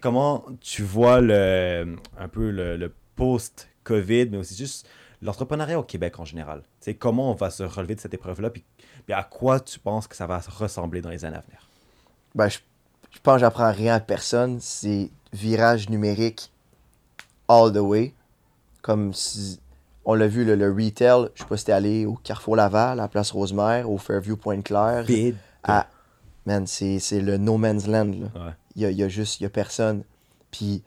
[0.02, 4.88] comment tu vois le, un peu le, le post-COVID, mais aussi juste
[5.24, 6.62] l'entrepreneuriat au Québec en général?
[6.62, 8.64] Tu sais, comment on va se relever de cette épreuve-là, puis,
[9.06, 11.60] puis à quoi tu penses que ça va ressembler dans les années à venir?
[12.36, 12.60] Ben, je,
[13.12, 14.60] je pense que j'apprends rien à personne.
[14.60, 16.52] C'est virage numérique
[17.48, 18.14] all the way.
[18.82, 19.60] Comme si
[20.06, 23.00] on l'a vu, le, le retail, je sais pas si t'es allé au Carrefour Laval,
[23.00, 25.04] à la Place Rosemère, au Fairview Pointe-Claire.
[25.04, 25.36] Vide.
[25.64, 25.88] à-
[26.46, 28.06] Man, c'est c'est le no man's land.
[28.06, 28.46] là.
[28.46, 28.54] Ouais.
[28.76, 30.04] Il y a, il y a juste, il y a personne.
[30.50, 30.82] Puis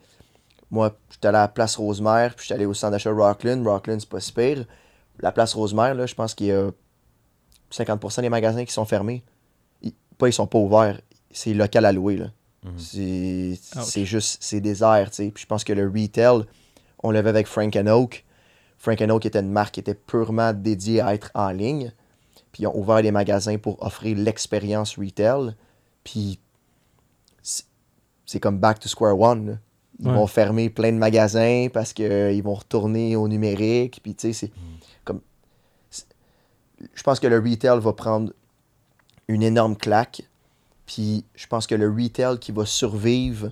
[0.71, 3.63] moi, j'étais allé à la Place Rosemère, puis j'étais allé au centre d'achat Rockland.
[3.65, 4.65] Rockland, c'est pas si pire.
[5.19, 6.71] La Place Rosemère, là, je pense qu'il y a
[7.73, 9.23] 50% des magasins qui sont fermés.
[9.81, 11.01] Ils, pas, ils sont pas ouverts.
[11.31, 12.27] C'est local à louer, là.
[12.63, 12.73] Mhm.
[12.77, 15.31] C'est juste, c'est désert, tu sais.
[15.31, 16.43] Puis je pense que le retail,
[17.01, 18.23] on l'avait avec Frank Oak.
[18.77, 21.91] Frank Oak était une marque qui était purement dédiée à être en ligne.
[22.51, 25.55] Puis ils ont ouvert des magasins pour offrir l'expérience retail.
[26.03, 26.39] Puis
[27.41, 27.65] c'est-
[28.39, 29.47] comme back to square one.
[29.47, 29.57] là.
[29.99, 30.13] Ils Ouais.
[30.13, 33.99] vont fermer plein de magasins parce qu'ils vont retourner au numérique.
[34.01, 34.63] Puis tu sais, c'est comme.
[36.93, 38.31] Je pense que le retail va prendre
[39.27, 40.21] une énorme claque.
[40.85, 43.51] Puis je pense que le retail qui va survivre,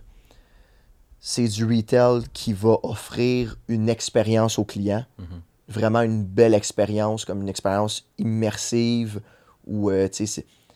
[1.19, 5.05] c'est du retail qui va offrir une expérience au client.
[5.19, 5.25] Mhm.
[5.69, 9.21] Vraiment une belle expérience, comme une expérience immersive
[9.65, 10.09] où euh,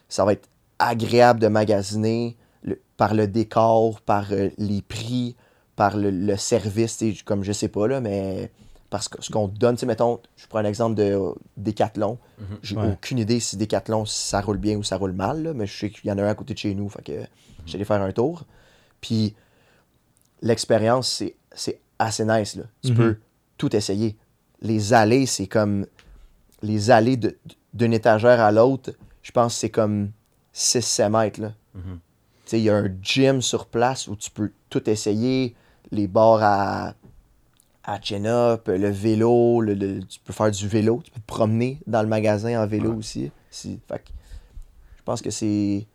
[0.08, 0.47] ça va être
[0.80, 5.36] agréable de magasiner le- par le décor, par euh, les prix,
[5.76, 8.51] par le, le service, comme je sais pas là, mais
[8.90, 11.32] parce que ce qu'on te donne, tu sais, mettons, je prends un exemple de euh,
[11.58, 12.18] Decathlon.
[12.40, 12.46] Mhm.
[12.62, 12.88] J'ai Ouais.
[12.94, 15.90] aucune idée si Decathlon ça roule bien ou ça roule mal, là, mais je sais
[15.90, 17.26] qu'il y en a un à côté de chez nous, fait que
[17.66, 18.44] j'allais faire un tour.
[19.02, 19.36] Puis
[20.42, 22.56] l'expérience, c'est, c'est assez nice.
[22.56, 22.64] Là.
[22.84, 22.96] Tu Mhm.
[22.98, 23.18] peux
[23.58, 24.16] tout essayer.
[24.62, 25.86] Les allées, c'est comme.
[26.62, 27.38] Les allées de-
[27.74, 30.12] d'une étagère à l'autre, je pense que c'est comme
[30.54, 31.42] 6-7 mètres.
[31.42, 31.52] Là.
[31.76, 32.00] Mhm.
[32.46, 35.56] Tu sais, il y a un gym sur place où tu peux tout essayer.
[35.92, 36.94] Les bars à,
[37.86, 41.80] à chin-up, le vélo, le- le- tu peux faire du vélo, tu peux te promener
[41.88, 42.98] dans le magasin en vélo Ouais.
[42.98, 43.32] aussi.
[43.52, 44.10] Si- fait que
[44.98, 45.86] je pense que c'est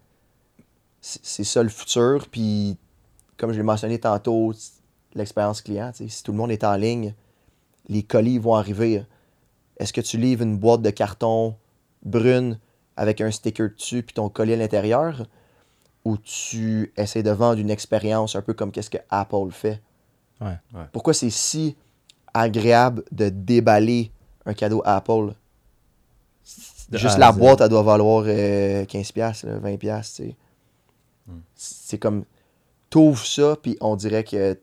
[1.00, 2.28] c'est c'est ça le futur.
[2.30, 2.76] Puis,
[3.36, 4.52] comme je l'ai mentionné tantôt,
[5.14, 7.14] l'expérience client, si tout le monde est en ligne,
[7.88, 9.04] les colis vont arriver.
[9.78, 11.56] Est-ce que tu livres une boîte de carton
[12.04, 12.58] brune
[12.96, 15.26] avec un sticker dessus puis ton colis à l'intérieur?
[16.04, 19.82] Ou tu essaies de vendre une expérience un peu comme qu'est-ce que Apple fait?
[20.40, 20.58] Ouais.
[20.74, 20.86] Ouais.
[20.92, 21.76] Pourquoi c'est si
[22.32, 24.10] agréable de déballer
[24.46, 25.34] un cadeau Apple?
[26.88, 30.22] De Juste A la boîte, elle doit valoir euh, 15$, piastres, là, 20$, piastres, tu
[30.28, 30.36] sais.
[31.28, 31.40] Hmm.
[31.54, 32.24] C'est comme,
[32.88, 34.58] t'ouvres ça, puis on dirait que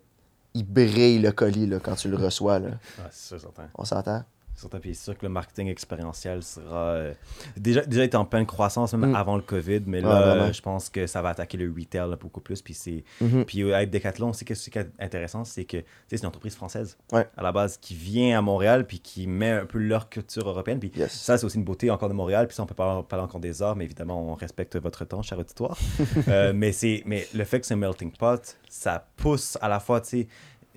[0.53, 2.59] il brille le colis là, quand tu le reçois.
[2.59, 2.67] Là.
[2.67, 3.69] Ouais, c'est sûr, certain.
[3.75, 4.23] On s'entend?
[4.59, 7.13] Certain, puis c'est sûr que le marketing expérientiel sera euh,
[7.57, 9.15] déjà déjà en pleine croissance même Mm.
[9.15, 12.15] avant le Covid, mais là euh, je pense que ça va attaquer le retail là,
[12.15, 12.61] beaucoup plus.
[12.63, 13.45] Puis c'est Mhm.
[13.45, 15.77] puis euh, avec Decathlon, c'est qu'est-ce qui est intéressant, c'est que
[16.07, 17.27] c'est une entreprise française Ouais.
[17.37, 20.79] à la base qui vient à Montréal puis qui met un peu leur culture européenne.
[20.79, 21.11] Puis Yes.
[21.13, 22.47] ça c'est aussi une beauté encore de Montréal.
[22.47, 25.21] Puis ça on peut pas parler encore des arts, mais évidemment on respecte votre temps,
[25.21, 25.77] cher auditoire.
[26.27, 29.79] Euh, mais c'est mais le fait que c'est un melting pot, ça pousse à la
[29.79, 30.27] fois tu sais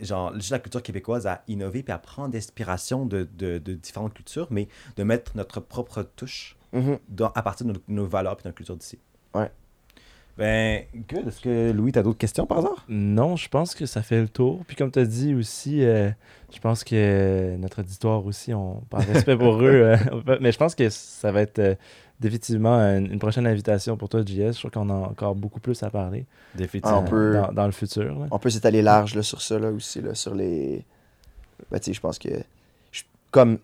[0.00, 4.14] genre juste la culture québécoise à innover puis à prendre d'inspiration de, de, de différentes
[4.14, 6.98] cultures, mais de mettre notre propre touche Mhm.
[7.08, 8.96] dans, à partir de nos, nos valeurs et de notre culture d'ici.
[9.34, 9.50] Ouais.
[10.38, 11.26] Ben, good.
[11.28, 12.84] Est-ce que Louis, t'as d'autres questions par hasard?
[12.88, 14.64] Non, je pense que ça fait le tour.
[14.66, 16.10] Puis comme tu as dit aussi, euh,
[16.54, 20.74] je pense que notre auditoire aussi, on par respect pour eux, euh, mais je pense
[20.74, 21.74] que ça va être euh,
[22.20, 24.52] définitivement une, une prochaine invitation pour toi, JS.
[24.52, 26.98] Je crois qu'on a encore beaucoup plus à parler Définitivement.
[26.98, 28.04] Ah, on peut- dans, dans le futur.
[28.18, 28.26] là.
[28.30, 30.84] On peut s'étaler large là, sur ça là, aussi, là, sur les.
[31.70, 32.28] Ben, je pense que.
[32.92, 33.58] je- Comme.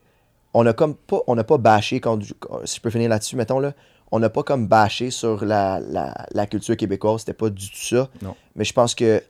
[0.55, 1.21] On a comme pas.
[1.27, 2.19] On n'a pas bâché, quand,
[2.65, 3.73] si je peux finir là-dessus, mettons, là.
[4.13, 7.21] On n'a pas comme bâché sur la, la, la culture québécoise.
[7.21, 8.09] C'était pas du tout ça.
[8.23, 8.35] Non.
[8.55, 9.21] Mais je pense que,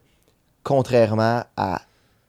[0.63, 1.81] contrairement à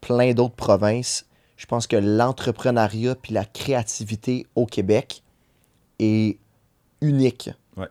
[0.01, 1.25] plein d'autres provinces,
[1.57, 5.23] je pense que l'entrepreneuriat puis la créativité au Québec
[5.99, 6.37] est
[7.01, 7.87] unique Ouais,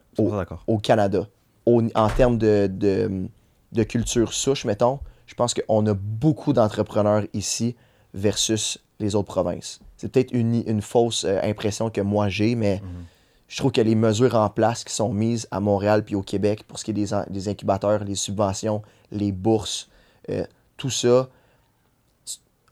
[0.66, 1.28] au Canada.
[1.64, 3.28] Au- en termes de, de,
[3.72, 7.76] de culture souche, mettons, je pense qu'on a beaucoup d'entrepreneurs ici
[8.14, 9.80] versus les autres provinces.
[9.96, 13.04] C'est peut-être une, une fausse euh, impression que moi j'ai, mais Mhm.
[13.48, 16.64] je trouve que les mesures en place qui sont mises à Montréal puis au Québec
[16.66, 19.88] pour ce qui est des, incubateurs, les subventions, les bourses,
[20.30, 20.44] euh,
[20.76, 21.28] tout ça,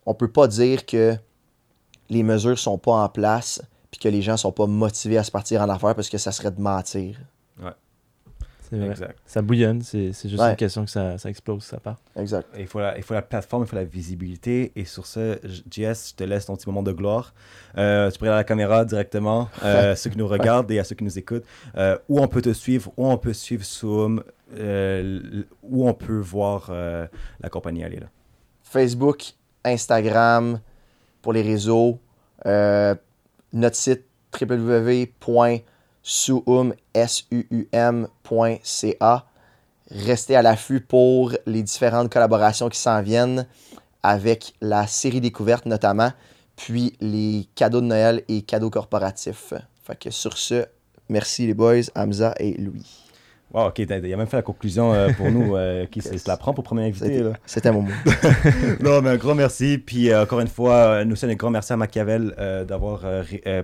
[0.05, 1.15] on peut pas dire que
[2.09, 3.61] les mesures sont pas en place
[3.95, 6.33] puis que les gens sont pas motivés à se partir en affaires parce que ça
[6.33, 7.17] serait de mentir.
[8.67, 8.89] C'est vrai.
[8.89, 9.19] Exact.
[9.27, 10.49] Ça bouillonne, c'est c'est juste Ouais.
[10.49, 11.97] une question que ça, ça explose, ça part.
[12.17, 12.47] Exact.
[12.57, 14.71] Il faut, la, il faut la plateforme, il faut la visibilité.
[14.75, 15.37] Et sur ce,
[15.71, 17.35] JS, je te laisse ton petit moment de gloire.
[17.77, 20.95] Euh, tu peux regarder la caméra directement, euh, ceux qui nous regardent et à ceux
[20.95, 21.45] qui nous écoutent,
[21.77, 24.23] euh, où on peut te suivre, où on peut suivre Zoom,
[24.57, 27.05] euh, où on peut voir euh,
[27.41, 27.99] la compagnie aller.
[27.99, 28.07] Là.
[28.63, 30.59] Facebook, Instagram
[31.21, 31.99] pour les réseaux,
[32.47, 32.95] euh,
[33.53, 34.03] notre site
[34.39, 35.65] www.suum.ca.
[39.91, 43.45] Restez à l'affût pour les différentes collaborations qui s'en viennent
[44.03, 46.11] avec la série découverte notamment.
[46.55, 49.53] puis les cadeaux de Noël et cadeaux corporatifs.
[50.09, 50.65] Sur ce,
[51.09, 53.04] merci les boys, Hamza et Louis.
[53.53, 55.55] Wow, ok, il a même fait la conclusion euh, pour nous.
[55.55, 57.23] euh, qui se la prend pour premier invité.
[57.45, 57.91] C'était mon mot.
[58.81, 59.77] non, mais un grand merci.
[59.77, 62.35] Puis euh, encore une fois, nous aussi un grand merci à Machiavel
[62.67, 63.01] d'avoir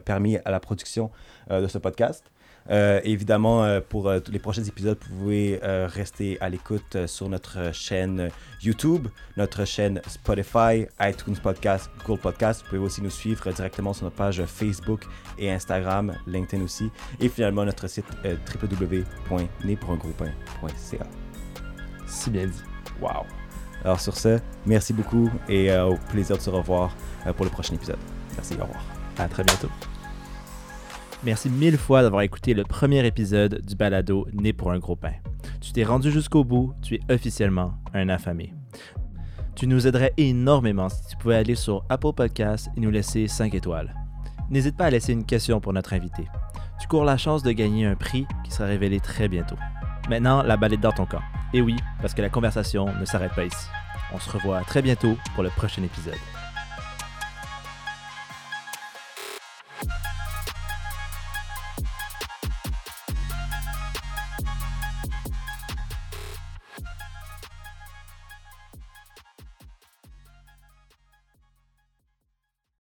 [0.06, 1.12] permis à la production
[1.50, 2.24] de ce podcast.
[2.72, 7.72] Euh, évidemment, euh, pour euh, les prochains épisodes, vous pouvez rester à l'écoute sur notre
[7.74, 8.30] chaîne
[8.62, 9.08] YouTube,
[9.38, 12.64] notre chaîne Spotify, iTunes Podcast, Google Podcast.
[12.64, 15.06] Vous pouvez aussi nous suivre directement sur notre page Facebook
[15.38, 16.90] et Instagram, LinkedIn aussi.
[17.20, 21.08] Et finalement, notre site www.népourungroupin.ca.
[22.08, 22.64] Si bien dit.
[23.02, 23.26] Wow.
[23.84, 26.96] Alors sur ce, merci beaucoup et euh, au plaisir de se revoir
[27.26, 27.98] euh, pour le prochain épisode.
[28.36, 28.84] Merci, au revoir.
[29.18, 29.70] À très bientôt.
[31.24, 35.14] Merci mille fois d'avoir écouté le premier épisode du balado Né pour un gros pain.
[35.60, 38.56] Tu t'es rendu jusqu'au bout, tu es officiellement un affamé.
[39.56, 43.54] Tu nous aiderais énormément si tu pouvais aller sur Apple Podcasts et nous laisser 5
[43.54, 43.94] étoiles.
[44.50, 46.26] N'hésite pas à laisser une question pour notre invité.
[46.80, 49.58] Tu cours la chance de gagner un prix qui sera révélé très bientôt.
[50.10, 51.22] Maintenant, la balle est dans ton camp.
[51.54, 53.68] Et oui, parce que la conversation ne s'arrête pas ici.
[54.12, 56.18] On se revoit très bientôt pour le prochain épisode.